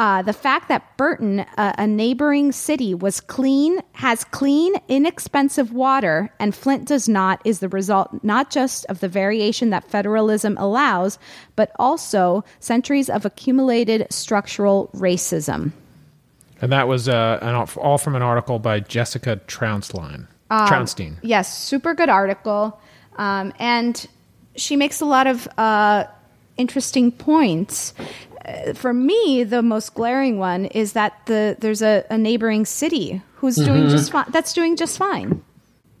[0.00, 6.54] Uh, the fact that Burton, a neighboring city, was clean, has clean, inexpensive water, and
[6.54, 11.18] Flint does not, is the result not just of the variation that federalism allows,
[11.54, 15.72] but also centuries of accumulated structural racism.
[16.62, 20.28] And that was uh, an, all from an article by Jessica Trounstine.
[20.50, 21.16] Um, Trounstine.
[21.22, 22.78] Yes, super good article.
[23.16, 24.06] Um, and
[24.56, 26.04] she makes a lot of uh,
[26.56, 27.94] interesting points.
[28.44, 33.22] Uh, for me, the most glaring one is that the there's a, a neighboring city
[33.36, 33.90] who's doing Mhm.
[33.90, 34.26] just fine.
[34.30, 35.42] That's doing just fine.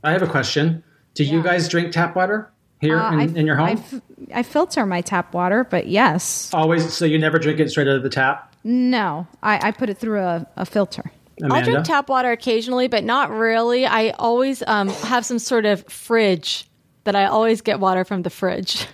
[0.02, 0.82] I have a question.
[1.14, 3.66] Do you guys drink tap water here Uh, in, I- in your home?
[3.68, 4.00] I f-
[4.34, 6.92] I filter my tap water, but yes, Always.
[6.92, 8.54] So you never drink it straight out of the tap?
[8.64, 11.10] no, I, I put it through a, a filter.
[11.42, 13.86] I'll drink tap water occasionally, but not really.
[13.86, 16.66] I always um, have some sort of fridge
[17.04, 18.86] that I always get water from the fridge.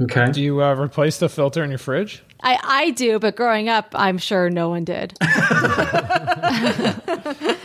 [0.00, 0.30] Okay.
[0.32, 2.22] Do you uh, replace the filter in your fridge?
[2.42, 5.14] I, I do, but growing up, I'm sure no one did.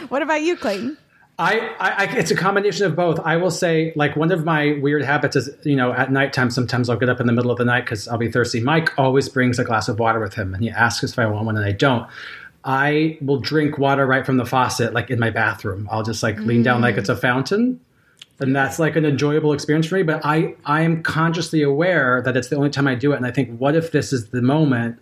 [0.09, 0.97] what about you, Clayton?
[1.39, 3.19] I, I, I, it's a combination of both.
[3.19, 6.89] I will say, like, one of my weird habits is, you know, at nighttime, sometimes
[6.89, 8.59] I'll get up in the middle of the night because I'll be thirsty.
[8.59, 11.45] Mike always brings a glass of water with him, and he asks if I want
[11.45, 12.07] one, and I don't.
[12.67, 15.87] I will drink water right from the faucet, like in my bathroom.
[15.89, 17.21] I'll just like lean down like it's a mm.
[17.21, 17.79] fountain,
[18.41, 20.03] and that's like an enjoyable experience for me.
[20.03, 23.25] But I, I am consciously aware that it's the only time I do it, and
[23.25, 24.99] I think, what if this is the moment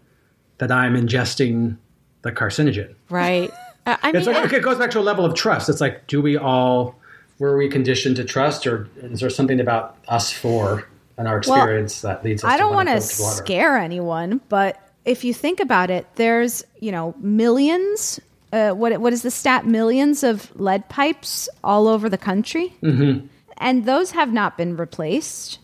[0.59, 1.77] that I'm ingesting
[2.21, 2.93] the carcinogen?
[3.09, 3.49] Right.
[3.87, 5.67] I, I mean, it's like, it goes back to a level of trust.
[5.67, 6.95] It's like, do we all,
[7.39, 10.87] were we conditioned to trust, or is there something about us four
[11.17, 15.23] and our Well, experience that leads us I don't want to scare anyone, but if
[15.23, 18.19] you think about it, there's you know millions.
[18.53, 19.65] Uh, what what is the stat?
[19.65, 23.27] Millions of lead pipes all over the country, Mm-hmm.
[23.57, 25.59] and those have not been replaced.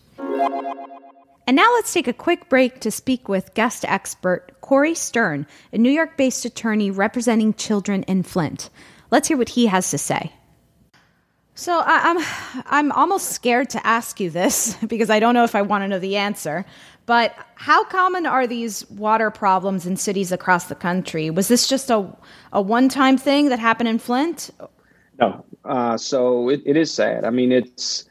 [1.46, 5.78] And now let's take a quick break to speak with guest expert Corey Stern, a
[5.78, 8.70] New York based attorney representing children in Flint.
[9.10, 10.32] Let's hear what he has to say.
[11.54, 12.00] So I,
[12.64, 15.82] I'm I'm almost scared to ask you this because I don't know if I want
[15.82, 16.64] to know the answer.
[17.06, 21.30] But how common are these water problems in cities across the country?
[21.30, 22.08] Was this just a
[22.52, 24.50] a one time thing that happened in Flint?
[25.20, 25.44] No.
[25.64, 27.24] Uh, so it, it is sad.
[27.24, 28.04] I mean, it's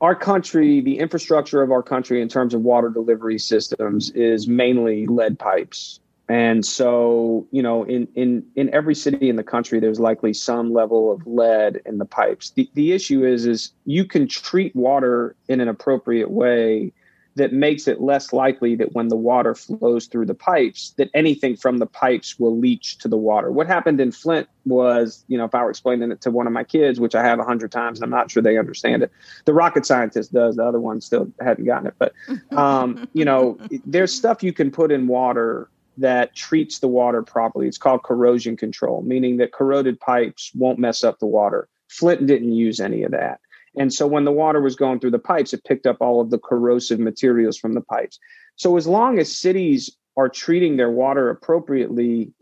[0.00, 5.06] our country, the infrastructure of our country in terms of water delivery systems is mainly
[5.06, 6.00] lead pipes.
[6.28, 10.72] And so, you know, in, in, in every city in the country, there's likely some
[10.72, 12.50] level of lead in the pipes.
[12.50, 16.92] The, the issue is, is you can treat water in an appropriate way
[17.36, 21.56] that makes it less likely that when the water flows through the pipes that anything
[21.56, 23.52] from the pipes will leach to the water.
[23.52, 26.52] What happened in flint was you know if i were explaining it to one of
[26.52, 29.12] my kids which i have a hundred times and i'm not sure they understand it
[29.44, 32.12] the rocket scientist does the other one still hadn't gotten it but
[32.50, 33.56] um, you know
[33.86, 37.66] there's stuff you can put in water that treats the water properly.
[37.66, 41.68] It's called corrosion control meaning that corroded pipes won't mess up the water.
[41.88, 43.40] Flint didn't use any of that
[43.76, 46.30] and so when the water was going through the pipes, it picked up all of
[46.30, 48.18] the corrosive materials from the pipes.
[48.56, 52.32] So as long as cities are treating their water appropriately,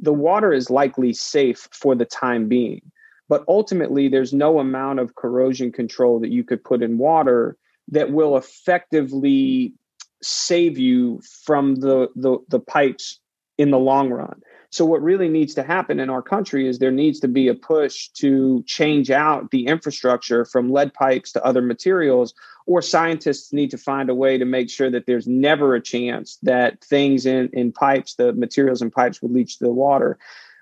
[0.00, 2.80] the water is likely safe for the time being.
[3.28, 7.56] But ultimately, there's no amount of corrosion control that you could put in water
[7.88, 9.72] that will effectively
[10.22, 13.18] save you from the, the, the pipes
[13.58, 14.40] in the long run.
[14.74, 17.54] So, what really needs to happen in our country is there needs to be a
[17.54, 22.34] push to change out the infrastructure from lead pipes to other materials,
[22.66, 26.38] or scientists need to find a way to make sure that there's never a chance
[26.42, 30.18] that things in, in pipes, the materials in pipes, would leach to the water.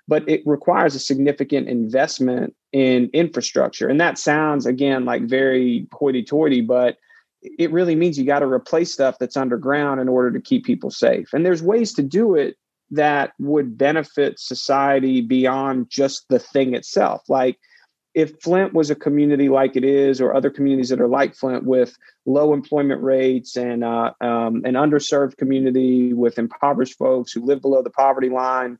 [0.07, 3.87] But it requires a significant investment in infrastructure.
[3.87, 6.97] And that sounds, again, like very hoity toity, but
[7.41, 10.91] it really means you got to replace stuff that's underground in order to keep people
[10.91, 11.33] safe.
[11.33, 12.57] And there's ways to do it
[12.95, 17.23] that would benefit society beyond just the thing itself.
[17.27, 17.57] Like
[18.13, 21.63] if Flint was a community like it is, or other communities that are like Flint
[21.63, 27.61] with low employment rates and uh, um, an underserved community with impoverished folks who live
[27.61, 28.77] below the poverty line,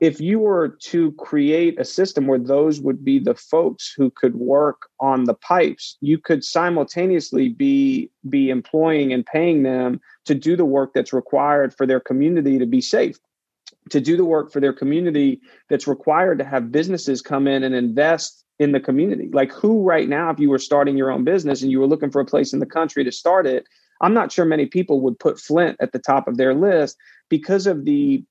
[0.00, 4.34] if you were to create a system where those would be the folks who could
[4.34, 10.56] work on the pipes, you could simultaneously be be employing and paying them to do
[10.56, 13.18] the work that's required for their community to be safe
[13.90, 17.74] to do the work for their community that's required to have businesses come in and
[17.74, 19.28] invest in the community.
[19.32, 22.10] Like who right now, if you were starting your own business and you were looking
[22.10, 23.66] for a place in the country to start it,
[24.00, 26.96] I'm not sure many people would put Flint at the top of their list
[27.28, 28.24] because of the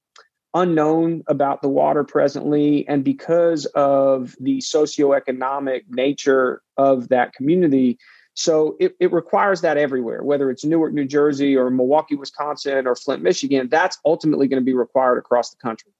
[0.53, 7.97] unknown about the water presently and because of the socioeconomic nature of that community
[8.35, 12.95] so it, it requires that everywhere, whether it's Newark, New Jersey, or Milwaukee, Wisconsin, or
[12.95, 13.67] Flint, Michigan.
[13.69, 15.91] That's ultimately going to be required across the country.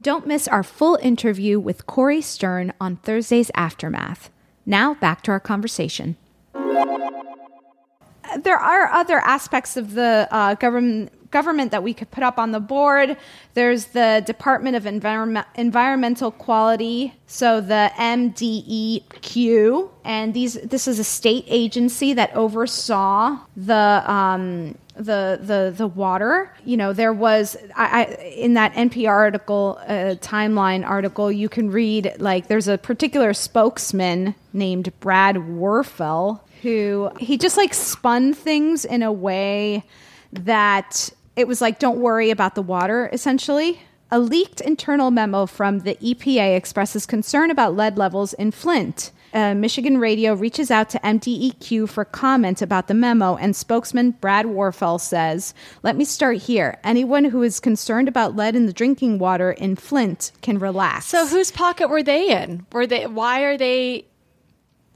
[0.00, 4.30] Don't miss our full interview with Corey Stern on Thursday's Aftermath.
[4.66, 6.16] Now, back to our conversation.
[6.54, 12.52] There are other aspects of the uh, government government that we could put up on
[12.52, 13.16] the board.
[13.54, 21.04] There's the Department of Environment, Environmental Quality, so the MDEQ, and these this is a
[21.04, 26.54] state agency that oversaw the um, the the the water.
[26.64, 31.70] You know, there was I, I in that NPR article, uh, timeline article, you can
[31.70, 38.84] read like there's a particular spokesman named Brad Wurfel who he just like spun things
[38.84, 39.84] in a way
[40.32, 43.80] that it was like, don't worry about the water, essentially.
[44.10, 49.10] A leaked internal memo from the EPA expresses concern about lead levels in Flint.
[49.32, 54.44] Uh, Michigan Radio reaches out to MDEQ for comment about the memo, and spokesman Brad
[54.44, 56.78] Wurfel says, Let me start here.
[56.84, 61.06] Anyone who is concerned about lead in the drinking water in Flint can relax.
[61.06, 62.66] So, whose pocket were they in?
[62.72, 63.06] Were they?
[63.06, 64.04] Why are they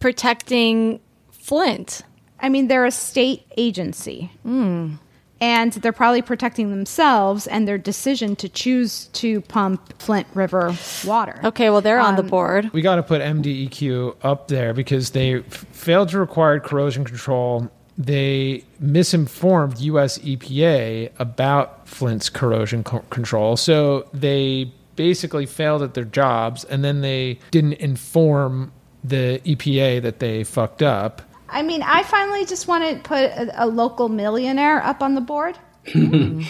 [0.00, 2.02] protecting Flint?
[2.38, 4.30] I mean, they're a state agency.
[4.42, 4.96] Hmm
[5.40, 10.74] and they're probably protecting themselves and their decision to choose to pump Flint River
[11.04, 11.38] water.
[11.44, 12.70] Okay, well they're um, on the um, board.
[12.72, 17.70] We got to put MDEQ up there because they f- failed to require corrosion control.
[17.98, 23.56] They misinformed US EPA about Flint's corrosion co- control.
[23.56, 28.72] So they basically failed at their jobs and then they didn't inform
[29.04, 33.64] the EPA that they fucked up I mean, I finally just want to put a,
[33.64, 35.58] a local millionaire up on the board.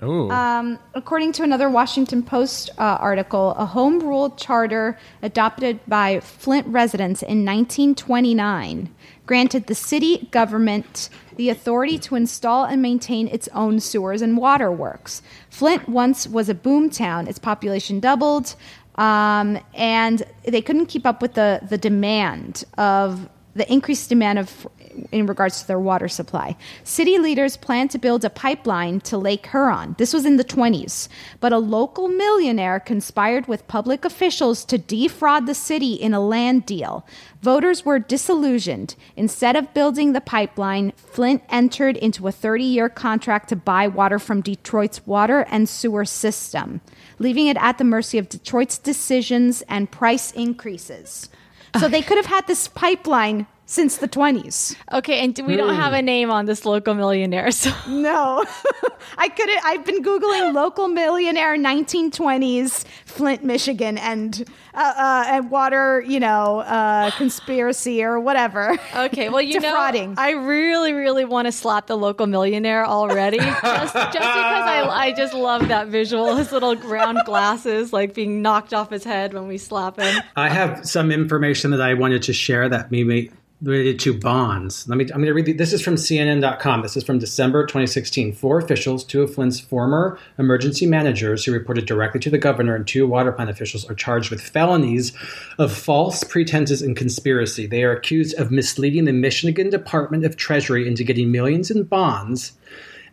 [0.00, 6.68] Um, according to another Washington Post uh, article, a home rule charter adopted by Flint
[6.68, 8.94] residents in 1929
[9.28, 15.22] granted the city government the authority to install and maintain its own sewers and waterworks.
[15.50, 18.56] Flint once was a boom town, its population doubled,
[18.96, 23.28] um, and they couldn't keep up with the, the demand of
[23.58, 24.66] the increased demand of
[25.12, 26.56] in regards to their water supply.
[26.84, 29.94] City leaders planned to build a pipeline to Lake Huron.
[29.98, 31.08] This was in the 20s.
[31.40, 36.66] But a local millionaire conspired with public officials to defraud the city in a land
[36.66, 37.06] deal.
[37.42, 38.94] Voters were disillusioned.
[39.16, 44.18] Instead of building the pipeline, Flint entered into a 30 year contract to buy water
[44.18, 46.80] from Detroit's water and sewer system,
[47.18, 51.28] leaving it at the mercy of Detroit's decisions and price increases.
[51.78, 54.74] So they could have had this pipeline since the 20s.
[54.92, 57.50] Okay, and we don't have a name on this local millionaire.
[57.58, 58.44] So No.
[59.18, 64.44] I couldn't I've been googling local millionaire 1920s Flint, Michigan and
[64.74, 68.78] uh, uh, and water, you know, uh, conspiracy or whatever.
[68.94, 70.14] Okay, well, you Defrauding.
[70.14, 74.86] know, I really, really want to slap the local millionaire already, just, just because I,
[74.88, 76.36] I just love that visual.
[76.36, 80.22] His little round glasses, like being knocked off his head when we slap him.
[80.36, 84.88] I have some information that I wanted to share that maybe related to bonds.
[84.88, 85.04] Let me.
[85.04, 85.46] I'm going to read.
[85.46, 86.82] The, this is from CNN.com.
[86.82, 88.32] This is from December 2016.
[88.32, 92.86] Four officials, two of Flint's former emergency managers, who reported directly to the governor, and
[92.86, 95.12] two water plant officials are charged with felonies
[95.58, 97.66] of false pretenses and conspiracy.
[97.66, 102.52] They are accused of misleading the Michigan Department of Treasury into getting millions in bonds.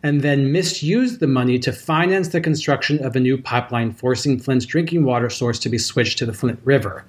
[0.02, 4.66] And then misused the money to finance the construction of a new pipeline, forcing Flint's
[4.66, 7.04] drinking water source to be switched to the Flint River.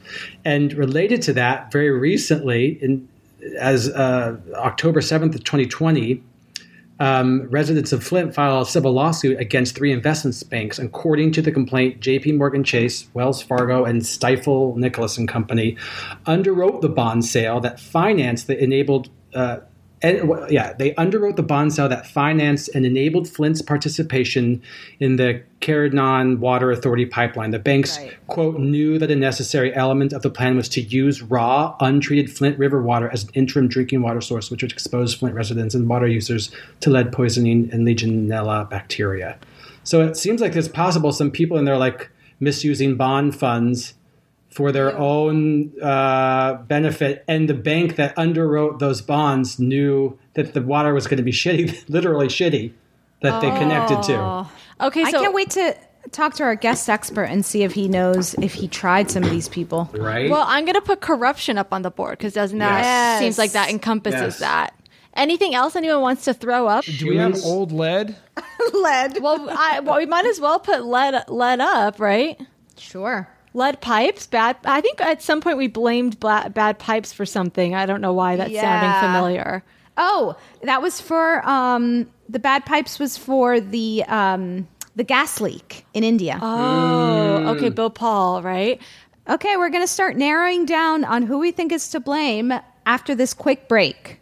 [0.45, 3.07] And related to that, very recently, in
[3.59, 6.23] as uh, October 7th 2020,
[6.99, 10.79] um, residents of Flint filed a civil lawsuit against three investment banks.
[10.79, 12.33] According to the complaint, J.P.
[12.33, 15.77] Morgan Chase, Wells Fargo, and Stifel Nicolaus and Company
[16.25, 19.09] underwrote the bond sale that financed the enabled.
[19.33, 19.59] Uh,
[20.01, 24.61] and, well, yeah, they underwrote the bond sale that financed and enabled Flint's participation
[24.99, 27.49] in the Karegnondi Water Authority pipeline.
[27.49, 31.75] The banks, quote, knew that a necessary element of the plan was to use raw,
[31.79, 35.73] untreated Flint River water as an interim drinking water source, which would expose Flint residents
[35.73, 39.37] and water users to lead poisoning and Legionella bacteria.
[39.83, 43.95] So it seems like it's possible some people in there like misusing bond funds
[44.58, 50.62] for their own uh, benefit, and the bank that underwrote those bonds knew that the
[50.64, 52.74] water was going to be shitty, literally shitty,
[53.22, 54.16] that they connected to.
[54.18, 54.51] Oh.
[54.82, 55.76] Okay, I can't wait to
[56.12, 59.30] talk to our guest expert and see if he knows if he tried some of
[59.30, 59.91] these people.
[59.93, 60.28] Right?
[60.28, 63.20] Well, I'm going to put corruption up on the board because doesn't that Yes.
[63.20, 64.39] seems like that encompasses Yes.
[64.39, 64.74] that.
[65.14, 66.84] Anything else anyone wants to throw up?
[66.86, 68.16] Do we have old lead?
[68.74, 69.22] Lead.
[69.22, 72.39] Well, I, well, we might as well put lead lead up, right?
[72.78, 73.28] Sure.
[73.58, 74.55] Lead pipes, bad.
[74.66, 77.74] I think at some point we blamed bla- bad pipes for something.
[77.74, 78.62] I don't know why that's Yeah.
[78.62, 79.64] sounding familiar.
[79.97, 85.88] Oh, that was for um, the bad pipes was for the um, the gas leak
[85.95, 86.38] in India.
[86.39, 88.80] Oh, okay, Bhopal, right?
[89.28, 92.53] Okay, we're going to start narrowing down on who we think is to blame
[92.86, 94.20] after this quick break.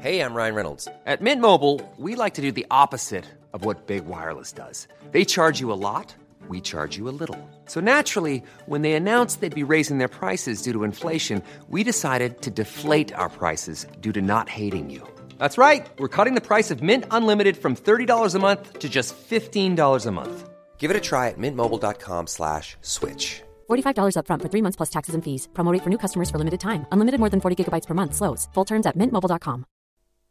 [0.00, 0.88] Hey, I'm Ryan Reynolds.
[1.06, 3.24] At Mint Mobile, we like to do the opposite
[3.54, 4.88] of what Big Wireless does.
[5.12, 6.12] They charge you a lot,
[6.48, 7.40] we charge you a little.
[7.64, 12.42] So naturally, when they announced they'd be raising their prices due to inflation, we decided
[12.42, 15.00] to deflate our prices due to not hating you.
[15.38, 15.86] That's right.
[15.98, 20.10] We're cutting the price of Mint Unlimited from $30 a month to just $15 a
[20.10, 20.50] month.
[20.76, 23.40] Give it a try at mintmobile.com slash switch.
[23.70, 25.48] $45 upfront for three months plus taxes and fees.
[25.54, 26.84] Promo rate for new customers for limited time.
[26.92, 28.14] Unlimited more than 40 gigabytes per month.
[28.14, 28.48] Slows.
[28.52, 29.64] Full terms at mintmobile.com.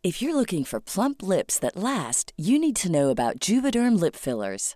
[0.04, 4.18] If you're looking for plump lips that last, you need to know about Juvederm lip
[4.18, 4.76] fillers.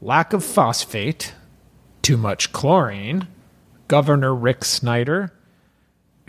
[0.00, 1.34] Lack of phosphate,
[2.02, 3.26] too much chlorine,
[3.88, 5.32] Governor Rick Snyder,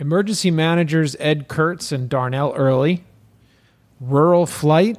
[0.00, 3.04] emergency managers Ed Kurtz and Darnell Earley,
[4.00, 4.98] rural flight,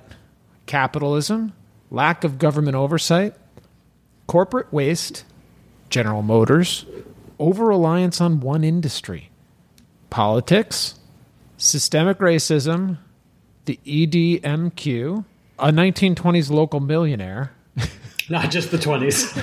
[0.68, 1.52] capitalism,
[1.90, 3.34] lack of government oversight,
[4.28, 5.26] corporate waste,
[5.90, 6.86] General Motors,
[7.40, 9.32] over reliance on one industry,
[10.10, 10.96] politics,
[11.58, 13.00] systemic racism,
[13.66, 15.26] the EDMQ,
[15.60, 17.52] a 1920s local millionaire.
[18.32, 19.36] Not just the 20s.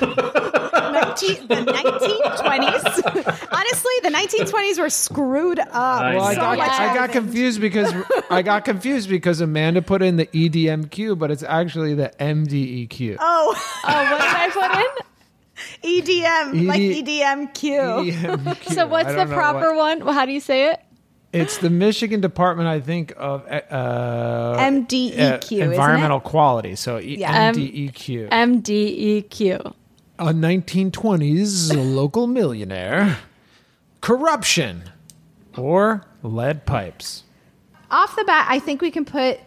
[0.93, 3.49] 19, the 1920s.
[3.53, 5.71] Honestly, the 1920s were screwed up.
[5.73, 7.13] Well, I So got, much I got happened.
[7.13, 7.93] confused because
[8.31, 13.17] I got confused because Amanda put in the E EDMQ, but it's actually the MDEQ.
[13.21, 16.03] Oh, oh, what did I put in?
[16.03, 18.13] EDM, like ED EDMQ.
[18.13, 18.73] EDMQ.
[18.75, 20.15] So what's I the don't know proper what- one?
[20.15, 20.81] How do you say it?
[21.33, 26.25] It's the Michigan Department, I think, of uh, MDEQ, uh, isn't environmental it?
[26.25, 26.75] quality.
[26.75, 27.53] So e- Yeah.
[27.53, 28.29] MDEQ.
[28.31, 29.75] MDEQ.
[30.21, 33.19] a 1920s local millionaire,
[34.01, 34.85] corruption,
[35.57, 37.25] or lead pipes.
[37.91, 39.39] Off the bat, I think we can put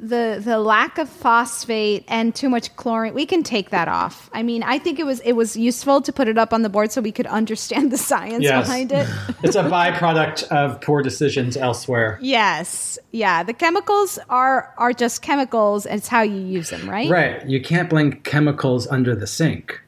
[0.00, 3.14] the the lack of phosphate and too much chlorine.
[3.14, 4.30] We can take that off.
[4.32, 6.68] I mean, I think it was it was useful to put it up on the
[6.68, 8.66] board so we could understand the science Yes.
[8.66, 9.08] behind it.
[9.42, 12.18] it's a byproduct of poor decisions elsewhere.
[12.22, 12.98] Yes.
[13.10, 13.42] Yeah.
[13.42, 15.84] The chemicals are are just chemicals.
[15.84, 17.10] and It's how you use them, right?
[17.10, 17.44] Right.
[17.46, 19.80] You can't blame chemicals under the sink.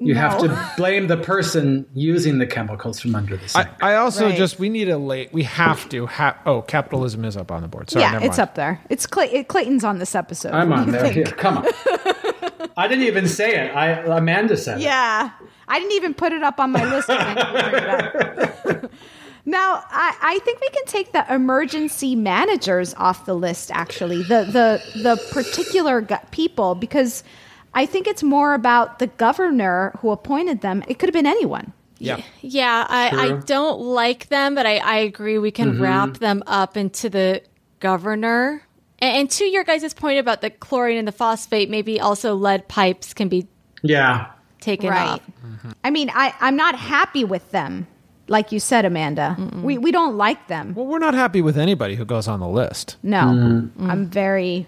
[0.00, 3.66] You have to blame the person using the chemicals from under the sink.
[3.82, 4.36] I, I also Right.
[4.38, 5.32] just we need a late.
[5.32, 6.36] We have to have.
[6.46, 7.90] Oh, capitalism is up on the board.
[7.90, 8.48] Sorry, yeah, never it's mind.
[8.48, 8.80] up there.
[8.90, 10.52] It's Clay- it, Clayton's on this episode.
[10.52, 11.10] I'm on there.
[11.12, 11.66] Here, come on.
[12.76, 13.74] I didn't even say it.
[13.74, 14.84] I Amanda said it.
[14.84, 15.30] Yeah.
[15.66, 17.10] I didn't even put it up on my list.
[17.10, 18.90] I didn't bring it up.
[19.44, 24.44] now, I, I think we can take the emergency managers off the list, actually, the,
[24.44, 27.24] the, the particular people, because
[27.78, 30.82] I think it's more about the governor who appointed them.
[30.88, 31.72] It could have been anyone.
[31.98, 32.20] Yeah.
[32.42, 35.82] Yeah, I, I don't like them, but I, I agree we can mm-hmm.
[35.82, 37.40] wrap them up into the
[37.78, 38.62] governor.
[38.98, 42.66] And, and to your guys' point about the chlorine and the phosphate, maybe also lead
[42.66, 43.46] pipes can be
[43.82, 44.26] Yeah.
[44.60, 45.10] taken Right.
[45.10, 45.20] off.
[45.46, 45.70] Mm-hmm.
[45.84, 47.86] I mean, I, I'm not happy with them,
[48.26, 49.36] like you said, Amanda.
[49.62, 50.74] We, we don't like them.
[50.74, 52.96] Well, we're not happy with anybody who goes on the list.
[53.04, 53.20] No.
[53.20, 53.88] Mm-hmm.
[53.88, 54.66] I'm very.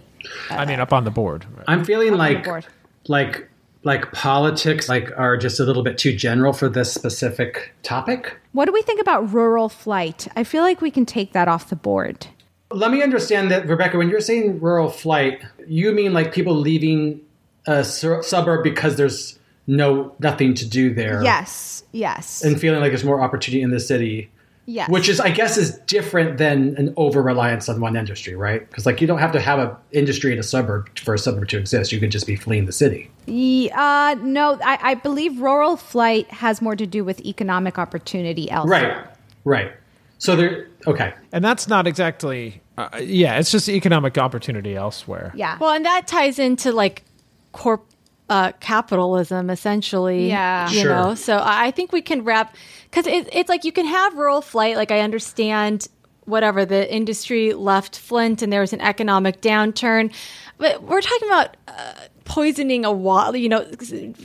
[0.49, 1.45] I mean, uh, up on the board.
[1.67, 2.67] I'm feeling on the like board.
[3.09, 3.49] Like
[3.83, 8.39] like politics like are just a little bit too general for this specific topic.
[8.53, 10.29] What do we think about rural flight?
[10.37, 12.27] I feel like we can take that off the board.
[12.71, 13.97] Let me understand that, Rebecca.
[13.99, 17.21] When you're saying rural flight, you mean like people leaving
[17.67, 22.91] a sur- suburb because there's no nothing to do there, Yes, yes, and feeling like
[22.91, 24.31] there's more opportunity in the city,
[24.71, 24.89] yes.
[24.89, 28.69] which is, I guess, is different than an over reliance on one industry, right?
[28.69, 31.49] Because like you don't have to have an industry in a suburb for a suburb
[31.49, 31.93] to exist.
[31.93, 33.11] You could just be fleeing the city.
[33.27, 38.51] Yeah, uh, no, I, I believe rural flight has more to do with economic opportunity
[38.51, 39.09] elsewhere.
[39.45, 39.73] Right, right.
[40.19, 41.15] So there, okay.
[41.33, 42.61] And that's not exactly.
[42.77, 45.33] Uh, yeah, it's just economic opportunity elsewhere.
[45.35, 45.57] Yeah.
[45.59, 47.05] Well, and that ties into like
[47.53, 47.85] corp
[48.31, 50.29] uh, capitalism, essentially.
[50.29, 50.71] Yeah.
[50.71, 50.95] you Sure.
[50.95, 51.15] know.
[51.15, 52.55] So I I think we can wrap
[52.91, 54.77] because it, it's like you can have rural flight.
[54.77, 55.89] Like I understand
[56.25, 60.13] whatever the industry left Flint, and there was an economic downturn,
[60.59, 61.57] but we're talking about.
[61.69, 61.93] Uh,
[62.27, 63.65] poisoning a water you know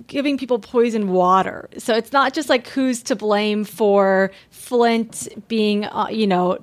[0.05, 5.85] giving people poison water so it's not just like who's to blame for flint being
[5.85, 6.59] uh, you know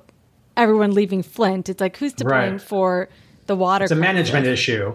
[0.55, 2.47] everyone leaving flint it's like who's to Right.
[2.47, 3.09] blame for
[3.47, 4.93] the water It's a management issue.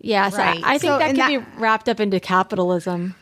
[0.00, 0.62] Yeah, so Right.
[0.62, 3.14] I, I think So that in can that- be wrapped up into capitalism.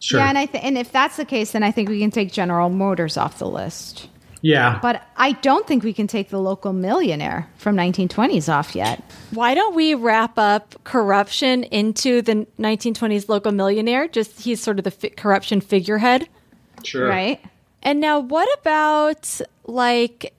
[0.00, 0.20] Sure.
[0.20, 2.30] Yeah, and I th- and if that's the case, then I think we can take
[2.30, 4.08] General Motors off the list.
[4.42, 4.78] Yeah.
[4.82, 9.02] But I don't think we can take the local millionaire from 1920s off yet.
[9.30, 14.06] Why don't we wrap up corruption into the 1920s local millionaire?
[14.06, 16.28] Just he's sort of the fi- corruption figurehead.
[16.82, 17.08] Sure.
[17.08, 17.40] Right?
[17.82, 20.34] And now, what about like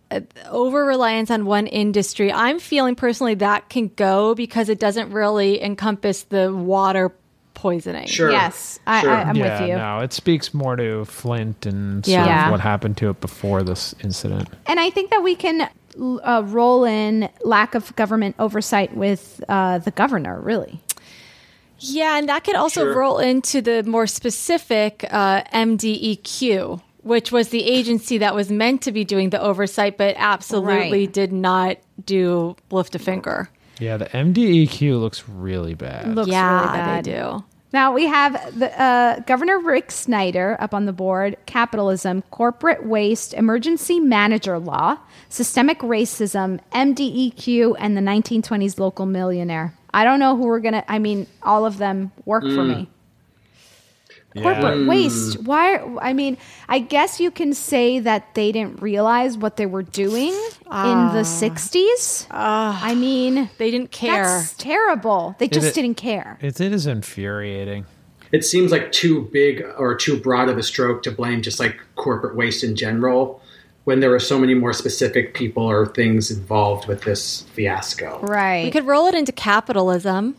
[0.49, 2.31] over reliance on one industry?
[2.31, 7.11] I'm feeling personally that can go because it doesn't really encompass the water
[7.53, 8.05] poisoning.
[8.07, 8.29] Sure.
[8.31, 9.11] Yes, I, Sure.
[9.11, 9.75] I, I'm yeah, with you.
[9.77, 12.45] no, it speaks more to Flint and sort Yeah.
[12.47, 14.49] of what happened to it before this incident.
[14.67, 19.77] And I think that we can uh, roll in lack of government oversight with uh,
[19.77, 20.81] the governor, really.
[21.79, 22.95] Yeah, and that could also Sure.
[22.97, 28.91] roll into the more specific uh, MDEQ, which was the agency that was meant to
[28.91, 31.13] be doing the oversight, but absolutely Right.
[31.13, 33.47] did not do lift a finger.
[33.79, 36.07] Yeah, the MDEQ looks really bad.
[36.15, 37.05] Looks yeah, really bad.
[37.05, 37.43] they do.
[37.73, 43.33] Now we have the uh, Governor Rick Snyder up on the board: capitalism, corporate waste,
[43.33, 44.97] emergency manager law,
[45.29, 49.73] systemic racism, MDEQ, and the 1920s local millionaire.
[49.93, 50.83] I don't know who we're gonna.
[50.87, 52.89] I mean, all of them work for me.
[54.41, 54.89] Corporate mm.
[54.89, 55.41] waste.
[55.43, 55.77] Why?
[56.01, 60.31] I mean, I guess you can say that they didn't realize what they were doing
[60.31, 61.39] in the ah.
[61.41, 62.27] 60s.
[62.31, 62.79] Ah.
[62.83, 64.23] I mean, They didn't care.
[64.23, 65.35] that's terrible.
[65.39, 66.37] They just it- didn't care.
[66.41, 67.85] It, it is infuriating.
[68.31, 71.79] It seems like too big or too broad of a stroke to blame just like
[71.95, 73.41] corporate waste in general
[73.85, 78.19] when there are so many more specific people or things involved with this fiasco.
[78.21, 78.65] Right.
[78.65, 80.35] We could roll it into capitalism.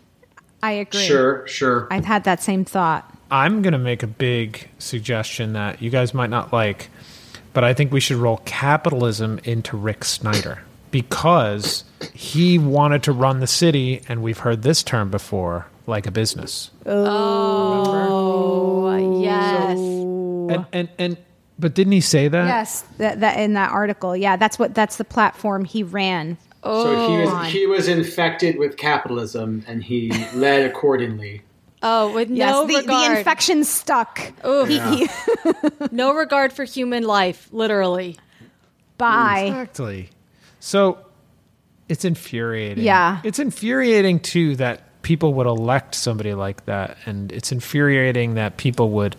[0.62, 1.06] I agree.
[1.06, 1.86] Sure, sure.
[1.90, 3.15] I've had that same thought.
[3.30, 6.88] I'm going to make a big suggestion that you guys might not like,
[7.52, 10.60] but I think we should roll capitalism into Rick Snyder
[10.90, 16.10] because he wanted to run the city, and we've heard this term before, like a
[16.10, 16.70] business.
[16.86, 17.94] Oh,
[18.88, 19.78] oh yes.
[19.78, 21.16] And, and, and,
[21.58, 22.46] but didn't he say that?
[22.46, 24.16] Yes, that, that in that article.
[24.16, 26.38] Yeah, that's what that's the platform he ran.
[26.62, 26.84] Oh.
[26.84, 31.42] So he was he was infected with capitalism and he led accordingly.
[31.88, 34.20] Oh, with Yes, no the, the infection stuck.
[34.44, 34.68] Oof.
[34.68, 35.08] He- he-
[35.92, 38.16] no regard for human life, literally.
[38.98, 39.44] bye.
[39.46, 40.10] Exactly.
[40.60, 40.98] So
[41.88, 42.82] it's infuriating.
[42.84, 43.20] Yeah.
[43.22, 46.96] It's infuriating too that people would elect somebody like that.
[47.06, 49.14] And it's infuriating that people would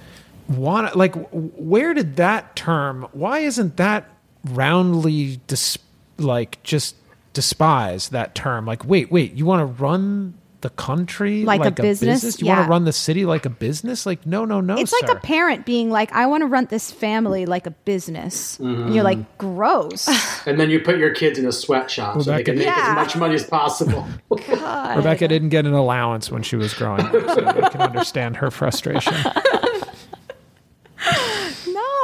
[0.49, 4.09] want to, like, where did that term, why isn't that
[4.43, 5.77] roundly, dis-
[6.17, 6.95] like, just
[7.33, 8.65] despise that term?
[8.65, 10.33] Like, wait, wait, you want to run
[10.67, 12.41] the country Like a business?
[12.41, 14.05] You want to run the city like a business?
[14.05, 14.77] Like, no, no, no.
[14.77, 18.59] it's like a parent being like, "I want to run this family like a business,"
[18.59, 19.55] and you're like, mm-hmm.
[19.55, 20.07] "Gross."
[20.47, 22.75] And then you put your kids in a sweatshop so they can make Yeah.
[22.89, 24.07] as much money as possible.
[24.29, 28.49] Rebecca didn't get an allowance when she was growing up, so I can understand her
[28.49, 29.13] frustration.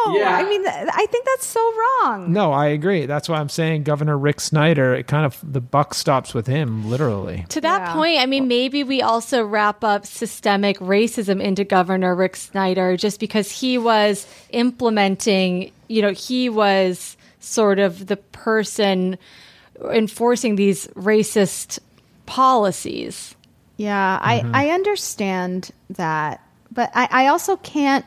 [0.08, 0.36] no, Yeah.
[0.36, 1.60] I mean, th- I think that's so
[2.04, 2.32] wrong.
[2.32, 3.06] No, I agree.
[3.06, 4.93] That's why I'm saying Governor Rick Snyder.
[4.93, 7.45] It kind of the buck stops with him, literally.
[7.49, 7.93] To that Yeah.
[7.93, 13.20] point, I mean, maybe we also wrap up systemic racism into Governor Rick Snyder just
[13.20, 19.18] because he was implementing, you know, he was sort of the person
[19.91, 21.80] enforcing these racist
[22.26, 23.36] policies.
[23.78, 24.56] Yeah, I, mm-hmm.
[24.56, 26.41] I understand that,
[26.72, 28.06] but I, I also can't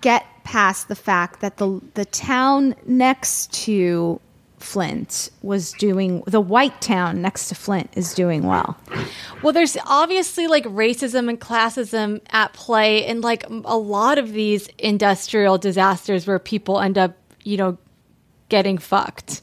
[0.00, 4.20] get past the fact that the the town next to
[4.58, 8.78] Flint was doing the white town next to Flint is doing well.
[9.42, 14.68] Well, there's obviously like racism and classism at play in like a lot of these
[14.78, 17.76] industrial disasters where people end up, you know,
[18.48, 19.42] getting fucked.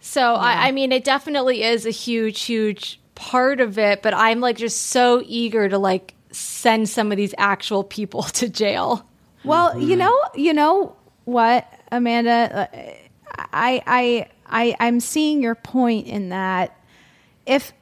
[0.00, 4.40] So, I, I mean, it definitely is a huge, huge part of it, but I'm
[4.40, 9.06] like just so eager to like send some of these actual people to jail.
[9.44, 12.68] Well, you know, you know what, Amanda,
[13.36, 16.76] I, I, I, I'm seeing your point in that
[17.46, 17.72] if,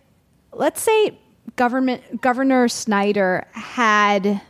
[0.53, 1.19] let's say,
[1.57, 4.41] government Governor Snyder had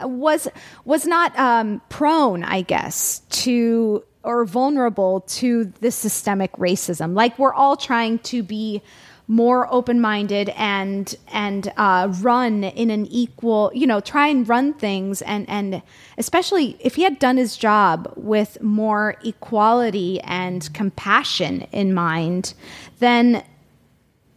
[0.00, 0.48] was
[0.84, 7.14] was not um, prone, I guess, to or vulnerable to this systemic racism.
[7.14, 8.82] Like we're all trying to be
[9.30, 15.22] more open-minded and and uh, run in an equal you know try and run things
[15.22, 15.80] and and
[16.18, 22.54] especially if he had done his job with more equality and compassion in mind
[22.98, 23.44] then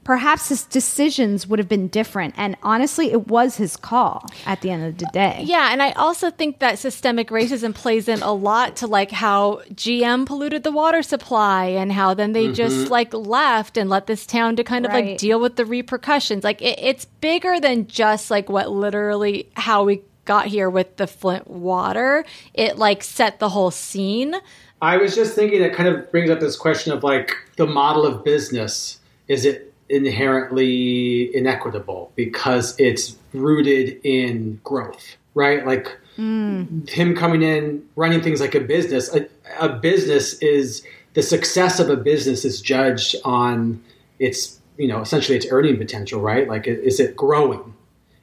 [0.03, 2.33] perhaps his decisions would have been different.
[2.37, 5.43] And honestly, it was his call at the end of the day.
[5.45, 9.61] Yeah, and I also think that systemic racism plays in a lot to like how
[9.73, 12.53] GM polluted the water supply and how then they mm-hmm.
[12.53, 15.05] just like left and let this town to kind of right.
[15.05, 16.43] like deal with the repercussions.
[16.43, 21.07] Like it, it's bigger than just like what literally how we got here with the
[21.07, 22.25] Flint water.
[22.53, 24.35] It like set the whole scene.
[24.81, 28.05] I was just thinking that kind of brings up this question of like the model
[28.05, 28.99] of business.
[29.29, 35.65] Is it inherently inequitable because it's rooted in growth, right?
[35.65, 36.89] Like mm.
[36.89, 39.13] him coming in, running things like a business.
[39.13, 39.27] A,
[39.59, 40.83] a, business is
[41.13, 43.83] the success of a business is judged on
[44.17, 46.47] its, you know, essentially its earning potential, right?
[46.47, 47.75] Like, is it growing?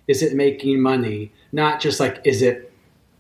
[0.09, 1.31] Is it making money?
[1.53, 2.73] Not just like, is it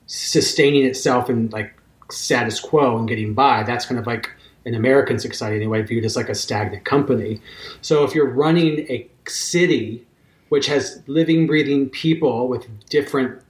[0.06, 1.72] sustaining itself in like
[2.10, 3.62] status quo and getting by?
[3.62, 4.28] That's kind of like
[4.64, 7.40] in American society anyway, viewed as like a stagnant company.
[7.80, 10.06] So if you're running a city
[10.50, 13.40] which has living, breathing people with different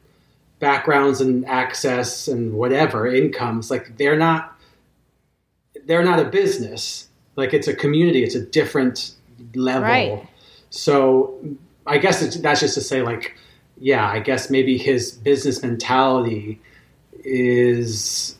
[0.58, 4.56] backgrounds and access and whatever incomes, like they're not
[5.86, 7.08] they're not a business.
[7.36, 8.22] Like it's a community.
[8.22, 9.14] It's a different
[9.54, 9.82] level.
[9.82, 10.28] Right.
[10.70, 11.38] So
[11.86, 13.36] I guess that's just to say, like,
[13.78, 16.60] yeah, I guess maybe his business mentality
[17.24, 18.36] is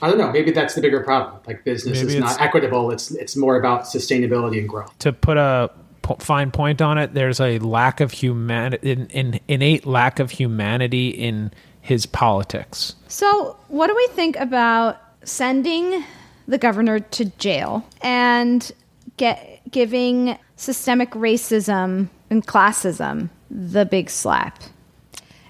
[0.00, 0.30] I don't know.
[0.30, 1.40] Maybe that's the bigger problem.
[1.46, 2.90] Like business maybe is not equitable.
[2.90, 4.96] It's it's more about sustainability and growth.
[5.00, 5.70] To put a
[6.18, 11.08] fine point on it, there's a lack of humanity, in, in, innate lack of humanity
[11.08, 12.94] in his politics.
[13.08, 16.04] So, what do we think about sending
[16.46, 18.70] the governor to jail and
[19.16, 24.62] get giving systemic racism and classism the big slap?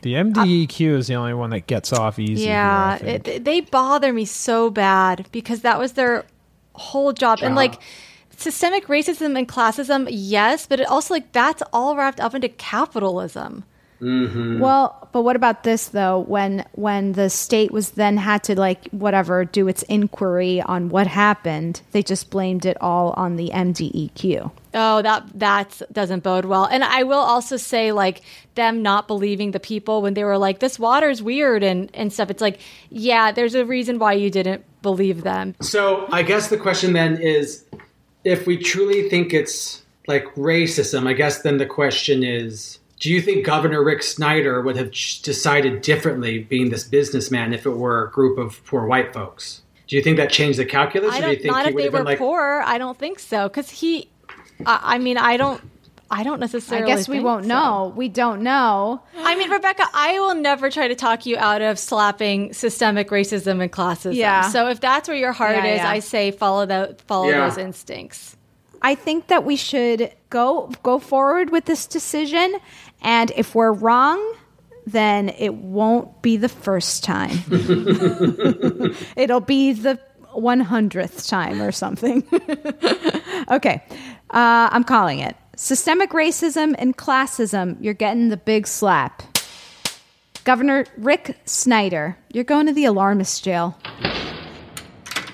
[0.02, 2.44] The MDEQ is the only one that gets off easy.
[2.44, 6.24] Yeah, it, they bother me so bad because that was their
[6.74, 7.38] whole job.
[7.38, 7.46] job.
[7.46, 7.80] And like
[8.36, 13.64] systemic racism and classism, yes, but it also like that's all wrapped up into capitalism.
[14.00, 14.60] Mm-hmm.
[14.60, 16.20] Well, but what about this though?
[16.20, 21.06] When when the state was then had to like whatever do its inquiry on what
[21.06, 24.50] happened, they just blamed it all on the MDEQ.
[24.74, 26.64] Oh, that that doesn't bode well.
[26.64, 28.22] And I will also say, like
[28.54, 32.30] them not believing the people when they were like, "This water's weird" and and stuff.
[32.30, 35.54] It's like, yeah, there's a reason why you didn't believe them.
[35.60, 37.64] So I guess the question then is,
[38.24, 43.22] if we truly think it's like racism, I guess then the question is do you
[43.22, 48.10] think Governor Rick Snyder would have decided differently being this businessman if it were a
[48.10, 49.62] group of poor white folks?
[49.86, 51.14] Do you think that changed the calculus?
[51.14, 52.62] I don't, do not if they were like, poor.
[52.64, 53.48] I don't think so.
[53.48, 54.10] Because he,
[54.66, 55.62] I, I, mean, I don't.
[56.10, 56.90] I don't necessarily.
[56.90, 57.48] I guess we won't so.
[57.48, 57.92] know.
[57.94, 59.02] We don't know.
[59.16, 63.62] I mean, Rebecca, I will never try to talk you out of slapping systemic racism
[63.62, 64.14] and classism.
[64.14, 64.48] Yeah.
[64.48, 65.90] So if that's where your heart yeah, is, yeah.
[65.90, 67.48] I say follow the follow yeah.
[67.48, 68.36] those instincts.
[68.80, 72.54] I think that we should go go forward with this decision
[73.02, 74.34] and if we're wrong,
[74.86, 77.38] then it won't be the first time.
[79.16, 80.00] It'll be the
[80.34, 82.24] 100th time or something.
[83.50, 83.82] okay,
[84.30, 85.36] uh, I'm calling it.
[85.56, 89.22] Systemic racism and classism, you're getting the big slap.
[90.44, 93.76] Governor Rick Snyder, you're going to the alarmist jail.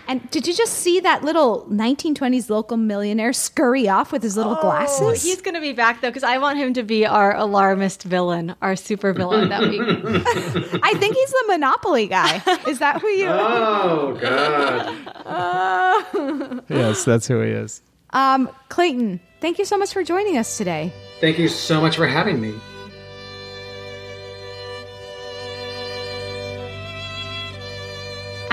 [0.06, 4.56] And did you just see that little 1920s local millionaire scurry off with his little
[4.58, 5.22] oh, glasses?
[5.22, 8.54] He's going to be back though, because I want him to be our alarmist villain,
[8.60, 9.80] our super villain that we.
[10.82, 12.42] I think he's the Monopoly guy.
[12.68, 13.28] Is that who you?
[13.44, 14.86] Oh God.
[15.26, 16.60] Uh...
[16.68, 17.82] yes, that's who he is.
[18.10, 20.92] Um, Clayton, thank you so much for joining us today.
[21.20, 22.54] Thank you so much for having me.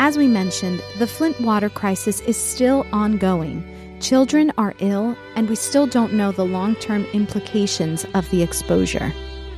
[0.04, 3.64] As we mentioned, the Flint water crisis is still ongoing.
[3.99, 9.14] Children are ill, and we still don't know the long term implications of the exposure.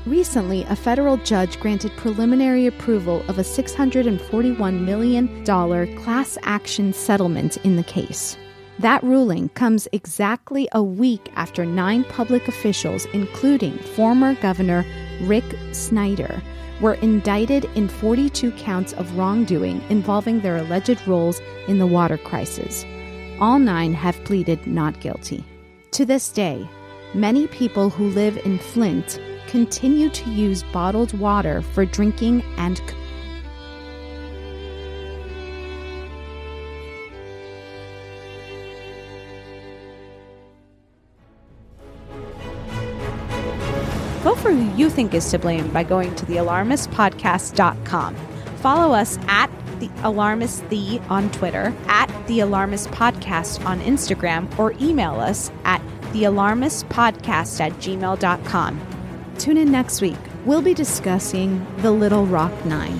[0.06, 5.46] Recently, a federal judge granted preliminary approval of a $641 million
[6.04, 8.36] class action settlement in the case.
[8.80, 14.84] That ruling comes exactly a week after nine public officials, including former Governor
[15.22, 16.42] Rick Snyder,
[16.84, 22.86] were indicted in 42 counts of wrongdoing involving their alleged roles in the water crisis.
[23.40, 25.46] All nine have pleaded not guilty.
[25.92, 26.68] To this day,
[27.14, 29.18] many people who live in Flint
[29.48, 32.82] continue to use bottled water for drinking and
[44.44, 48.16] for who you think is to blame by going to thealarmistpodcast.com.
[48.58, 54.74] Follow us at the Alarmist The on Twitter, at The Alarmist Podcast on Instagram, or
[54.82, 55.82] email us at
[56.12, 58.82] thealarmistpodcast at gmail.com.
[59.40, 60.20] Tune in next week.
[60.46, 63.00] We'll be discussing The Little Rock Nine.